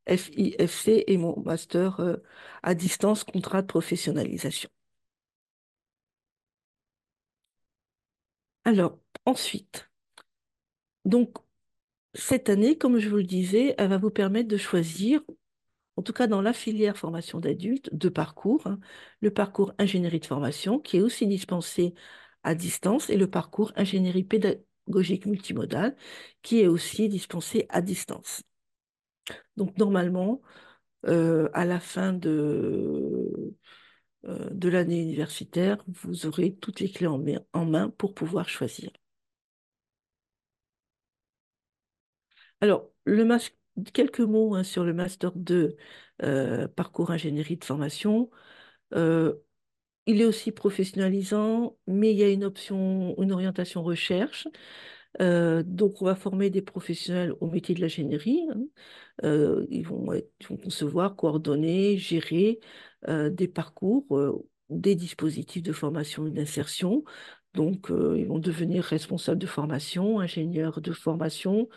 FIFC, 0.08 1.04
et 1.08 1.18
mon 1.18 1.40
master 1.42 2.00
à 2.64 2.76
distance, 2.76 3.24
contrat 3.24 3.62
de 3.62 3.68
professionnalisation. 3.68 4.70
Alors, 8.68 9.00
ensuite, 9.26 9.90
donc, 11.06 11.36
cette 12.16 12.50
année, 12.50 12.78
comme 12.78 13.00
je 13.00 13.10
vous 13.10 13.18
le 13.18 13.24
disais, 13.24 13.76
elle 13.78 13.90
va 13.90 13.98
vous 13.98 14.12
permettre 14.12 14.50
de 14.50 14.58
choisir 14.58 15.22
en 15.98 16.04
tout 16.04 16.14
cas 16.14 16.28
dans 16.28 16.42
la 16.42 16.54
filière 16.54 16.98
formation 16.98 17.40
d'adultes, 17.40 17.90
deux 17.94 18.12
parcours. 18.12 18.68
hein. 18.68 18.80
Le 19.22 19.32
parcours 19.32 19.74
ingénierie 19.80 20.20
de 20.22 20.26
formation, 20.28 20.80
qui 20.80 20.98
est 20.98 21.02
aussi 21.02 21.28
dispensé 21.28 21.96
à 22.44 22.56
distance, 22.56 23.10
et 23.10 23.18
le 23.18 23.30
parcours 23.30 23.74
ingénierie 23.78 24.24
pédagogique 24.26 25.26
multimodale, 25.28 25.96
qui 26.44 26.62
est 26.62 26.68
aussi 26.68 27.10
dispensé 27.10 27.68
à 27.70 27.82
distance. 27.82 28.44
Donc 29.58 29.78
normalement, 29.78 30.42
euh, 31.08 31.50
à 31.54 31.66
la 31.66 31.80
fin 31.80 32.14
de, 32.14 33.56
de 34.28 34.70
l'année 34.70 35.02
universitaire, 35.02 35.78
vous 35.88 36.26
aurez 36.26 36.56
toutes 36.56 36.80
les 36.82 36.92
clés 36.92 37.08
en 37.08 37.66
main, 37.66 37.90
pour 37.98 38.14
pouvoir 38.14 38.50
choisir. 38.50 38.92
Alors, 42.62 42.92
le 43.06 43.26
quelques 43.94 44.20
mots 44.22 44.56
hein, 44.56 44.64
sur 44.64 44.84
le 44.84 44.94
Master 44.94 45.32
2 45.34 45.78
euh, 46.24 46.68
parcours 46.68 47.12
ingénierie 47.12 47.58
de 47.58 47.64
formation. 47.66 48.30
Euh, 48.94 49.36
il 50.08 50.22
est 50.22 50.26
aussi 50.26 50.52
professionnalisant, 50.52 51.78
mais 51.88 52.12
il 52.14 52.18
y 52.20 52.24
a 52.24 52.30
une 52.30 52.44
option, 52.46 53.16
une 53.22 53.32
orientation 53.34 53.84
recherche. 53.84 54.48
Euh, 55.20 55.64
donc, 55.66 56.02
on 56.02 56.06
va 56.06 56.16
former 56.16 56.50
des 56.50 56.62
professionnels 56.62 57.34
au 57.42 57.48
métier 57.50 57.74
de 57.76 57.82
l'ingénierie. 57.82 58.42
hein. 58.52 58.62
Euh, 59.24 59.66
ils 59.72 59.84
vont 59.88 60.08
concevoir, 60.64 61.16
coordonner, 61.16 61.98
gérer 61.98 62.60
euh, 63.08 63.30
des 63.30 63.48
parcours, 63.48 64.06
des 64.70 64.96
dispositifs 64.96 65.64
de 65.64 65.74
formation 65.74 66.28
et 66.28 66.32
d'insertion. 66.32 67.04
Donc, 67.54 67.88
ils 67.90 68.28
vont 68.28 68.40
devenir 68.40 68.84
responsables 68.84 69.40
de 69.40 69.48
formation, 69.48 70.20
ingénieurs 70.20 70.82
de 70.82 70.92
formation, 70.92 71.70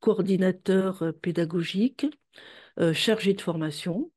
coordinateurs 0.00 1.12
pédagogiques, 1.22 2.06
chargés 2.92 3.34
de 3.34 3.40
formation. 3.40 4.10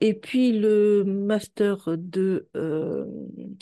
Et 0.00 0.14
puis 0.14 0.52
le 0.58 1.04
master 1.04 1.96
de 1.96 2.48
euh, 2.56 3.06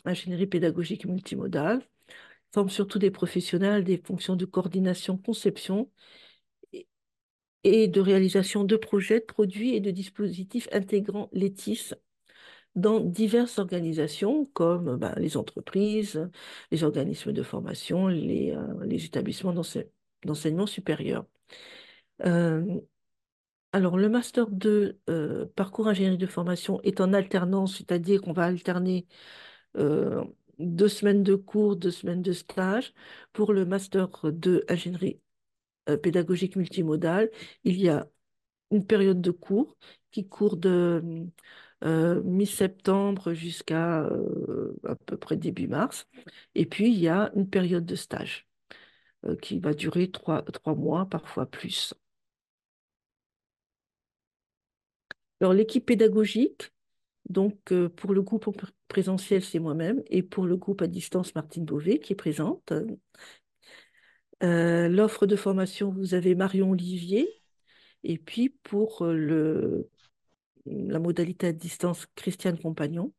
ingénierie 0.07 0.47
pédagogique 0.47 1.05
multimodale 1.05 1.83
forme 2.53 2.71
surtout 2.71 2.99
des 2.99 3.11
professionnels 3.11 3.85
des 3.85 3.99
fonctions 3.99 4.37
de 4.37 4.45
coordination, 4.47 5.17
conception 5.19 5.91
et 7.65 7.89
de 7.89 8.01
réalisation 8.01 8.65
de 8.65 8.77
projets, 8.77 9.21
de 9.21 9.25
produits 9.25 9.75
et 9.75 9.81
de 9.81 9.91
dispositifs 9.91 10.69
intégrant 10.73 11.29
les 11.33 11.53
TIS 11.53 11.95
dans 12.77 13.01
diverses 13.01 13.59
organisations 13.59 14.47
comme 14.55 14.97
ben, 14.97 15.15
les 15.19 15.37
entreprises, 15.37 16.29
les 16.71 16.85
organismes 16.85 17.33
de 17.33 17.43
formation, 17.43 18.07
les, 18.09 18.53
euh, 18.53 18.89
établissements 18.91 19.53
d'ense- 19.53 19.79
d'enseignement 20.25 20.67
supérieur. 20.67 21.27
Euh, 22.25 22.81
Alors, 23.73 23.97
le 23.99 24.09
master 24.09 24.49
2, 24.49 24.99
euh, 25.09 25.47
parcours 25.57 25.89
ingénierie 25.89 26.19
de 26.19 26.27
formation, 26.27 26.81
est 26.83 27.01
en 27.01 27.13
alternance, 27.13 27.77
c'est-à-dire 27.79 28.21
qu'on 28.21 28.33
va 28.33 28.45
alterner 28.45 29.07
deux 30.61 30.89
semaines 30.89 31.23
de 31.23 31.35
cours, 31.35 31.77
deux 31.77 31.91
semaines 31.91 32.23
de 32.23 32.33
stage. 32.33 32.93
Pour 33.33 33.53
le 33.53 33.65
master 33.67 34.09
2, 34.33 34.65
ingénierie 34.69 35.21
euh, 35.89 35.97
pédagogique 35.97 36.57
multimodale, 36.57 37.31
il 37.65 37.81
y 37.81 37.89
a 37.89 38.09
une 38.71 38.87
période 38.87 39.21
de 39.21 39.31
cours 39.33 39.77
qui 40.13 40.29
court 40.29 40.57
de 40.57 41.27
euh, 41.85 42.23
mi-septembre 42.25 43.35
jusqu'à 43.35 44.03
euh, 44.05 44.77
à 44.87 44.97
peu 44.97 45.17
près 45.19 45.37
début 45.37 45.69
mars. 45.69 46.07
Et 46.55 46.67
puis, 46.67 46.93
il 46.93 47.01
y 47.01 47.09
a 47.09 47.33
une 47.37 47.49
période 47.51 47.87
de 47.87 47.97
stage 47.97 48.49
qui 49.43 49.59
va 49.61 49.75
durer 49.75 50.11
trois, 50.11 50.43
trois 50.43 50.75
mois, 50.75 51.07
parfois 51.07 51.47
plus. 51.47 51.95
Alors, 55.41 55.53
l'équipe 55.55 55.85
pédagogique, 55.87 56.73
Donc, 57.31 57.57
pour 57.97 58.15
le 58.15 58.23
groupe 58.23 58.49
présentiel, 58.91 59.43
c'est 59.43 59.61
moi-même, 59.61 60.03
et 60.09 60.23
pour 60.23 60.45
le 60.45 60.57
groupe 60.57 60.83
à 60.83 60.87
distance, 60.87 61.35
Martine 61.35 61.65
Beauvais, 61.65 61.99
qui 62.01 62.13
est 62.13 62.17
présente. 62.17 62.73
Euh, 64.43 64.89
l'offre 64.89 65.27
de 65.27 65.37
formation, 65.37 65.91
vous 65.91 66.15
avez 66.15 66.35
Marion 66.35 66.71
Olivier, 66.71 67.29
et 68.05 68.19
puis 68.19 68.51
pour 68.63 69.03
euh, 69.05 69.15
le, 69.15 69.89
la 70.67 70.99
modalité 70.99 71.49
à 71.49 71.53
distance, 71.53 72.07
Christiane 72.17 72.59
Compagnon. 72.59 73.13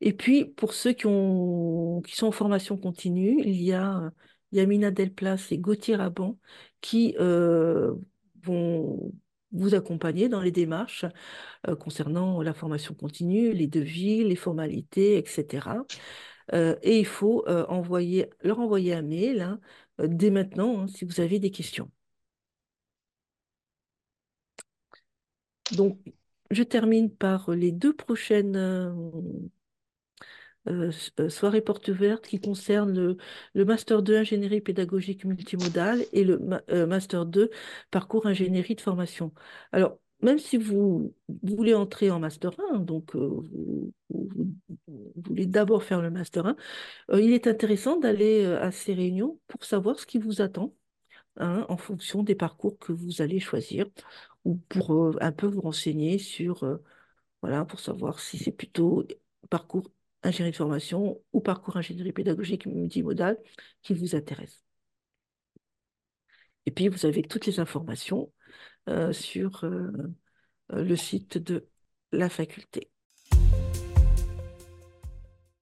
Et 0.00 0.12
puis, 0.12 0.44
pour 0.44 0.72
ceux 0.72 0.92
qui, 0.92 1.06
ont, 1.06 2.02
qui 2.02 2.16
sont 2.16 2.26
en 2.26 2.32
formation 2.32 2.76
continue, 2.76 3.40
il 3.44 3.62
y 3.62 3.72
a 3.72 4.12
Yamina 4.52 4.90
Delplace 4.90 5.52
et 5.52 5.58
Gauthier 5.58 5.96
Raban 5.96 6.38
qui 6.80 7.14
euh, 7.20 7.94
vont 8.42 9.12
vous 9.52 9.74
accompagner 9.74 10.28
dans 10.28 10.40
les 10.40 10.50
démarches 10.50 11.04
euh, 11.68 11.76
concernant 11.76 12.42
la 12.42 12.54
formation 12.54 12.94
continue, 12.94 13.52
les 13.52 13.66
devis, 13.68 14.24
les 14.24 14.36
formalités, 14.36 15.18
etc. 15.18 15.68
Euh, 16.54 16.76
et 16.82 16.98
il 16.98 17.06
faut 17.06 17.44
euh, 17.48 17.66
leur 18.42 18.58
envoyer 18.60 18.94
un 18.94 19.02
mail 19.02 19.40
hein, 19.42 19.60
dès 19.98 20.30
maintenant 20.30 20.82
hein, 20.82 20.86
si 20.88 21.04
vous 21.04 21.20
avez 21.20 21.38
des 21.38 21.50
questions. 21.50 21.90
Donc, 25.72 25.98
je 26.50 26.62
termine 26.62 27.10
par 27.14 27.50
les 27.50 27.72
deux 27.72 27.94
prochaines 27.94 28.56
euh, 30.68 30.72
euh, 30.86 30.88
s- 30.88 31.10
euh, 31.20 31.28
soirées 31.28 31.60
portes 31.60 31.88
ouvertes 31.88 32.26
qui 32.26 32.40
concernent 32.40 32.94
le, 32.94 33.16
le 33.54 33.64
Master 33.64 34.02
2 34.02 34.16
ingénierie 34.16 34.60
pédagogique 34.60 35.24
multimodale 35.24 36.04
et 36.12 36.24
le 36.24 36.38
ma- 36.38 36.62
euh, 36.70 36.86
Master 36.86 37.26
2 37.26 37.50
parcours 37.90 38.26
ingénierie 38.26 38.74
de 38.74 38.80
formation. 38.80 39.32
Alors, 39.72 39.98
même 40.20 40.38
si 40.38 40.56
vous, 40.56 41.14
voulez 41.42 41.74
entrer 41.74 42.10
en 42.10 42.20
Master 42.20 42.52
1, 42.72 42.78
donc 42.78 43.14
euh, 43.16 43.28
vous, 44.10 44.54
voulez 45.28 45.46
d'abord 45.46 45.82
faire 45.84 46.00
le 46.02 46.10
Master 46.10 46.46
1, 46.46 46.56
euh, 47.12 47.20
il 47.20 47.32
est 47.32 47.46
intéressant 47.46 47.98
d'aller 47.98 48.44
euh, 48.44 48.60
à 48.62 48.70
ces 48.72 48.94
réunions 48.94 49.38
pour 49.48 49.64
savoir 49.64 49.98
ce 49.98 50.06
qui 50.06 50.18
vous 50.18 50.40
attend 50.42 50.74
hein, 51.38 51.66
en 51.68 51.76
fonction 51.78 52.22
des 52.22 52.34
parcours 52.34 52.78
que 52.78 52.92
vous 52.92 53.22
allez 53.22 53.40
choisir. 53.40 53.86
ou 54.44 54.56
pour 54.70 54.94
euh, 54.94 55.16
un 55.22 55.32
peu 55.32 55.46
vous 55.48 55.62
renseigner 55.62 56.18
sur, 56.18 56.64
euh, 56.64 56.78
voilà, 57.42 57.64
pour 57.64 57.80
savoir 57.80 58.20
si 58.20 58.38
c'est 58.38 58.52
plutôt 58.52 59.04
parcours 59.50 59.90
ingénierie 60.22 60.52
de 60.52 60.56
formation 60.56 61.20
ou 61.32 61.40
parcours 61.40 61.76
ingénierie 61.76 62.12
pédagogique 62.12 62.66
multimodal 62.66 63.38
qui 63.82 63.94
vous 63.94 64.14
intéresse. 64.16 64.62
Et 66.66 66.70
puis, 66.70 66.88
vous 66.88 67.06
avez 67.06 67.22
toutes 67.22 67.46
les 67.46 67.60
informations 67.60 68.32
euh, 68.88 69.12
sur 69.12 69.64
euh, 69.64 69.92
le 70.70 70.96
site 70.96 71.38
de 71.38 71.68
la 72.12 72.30
faculté. 72.30 72.91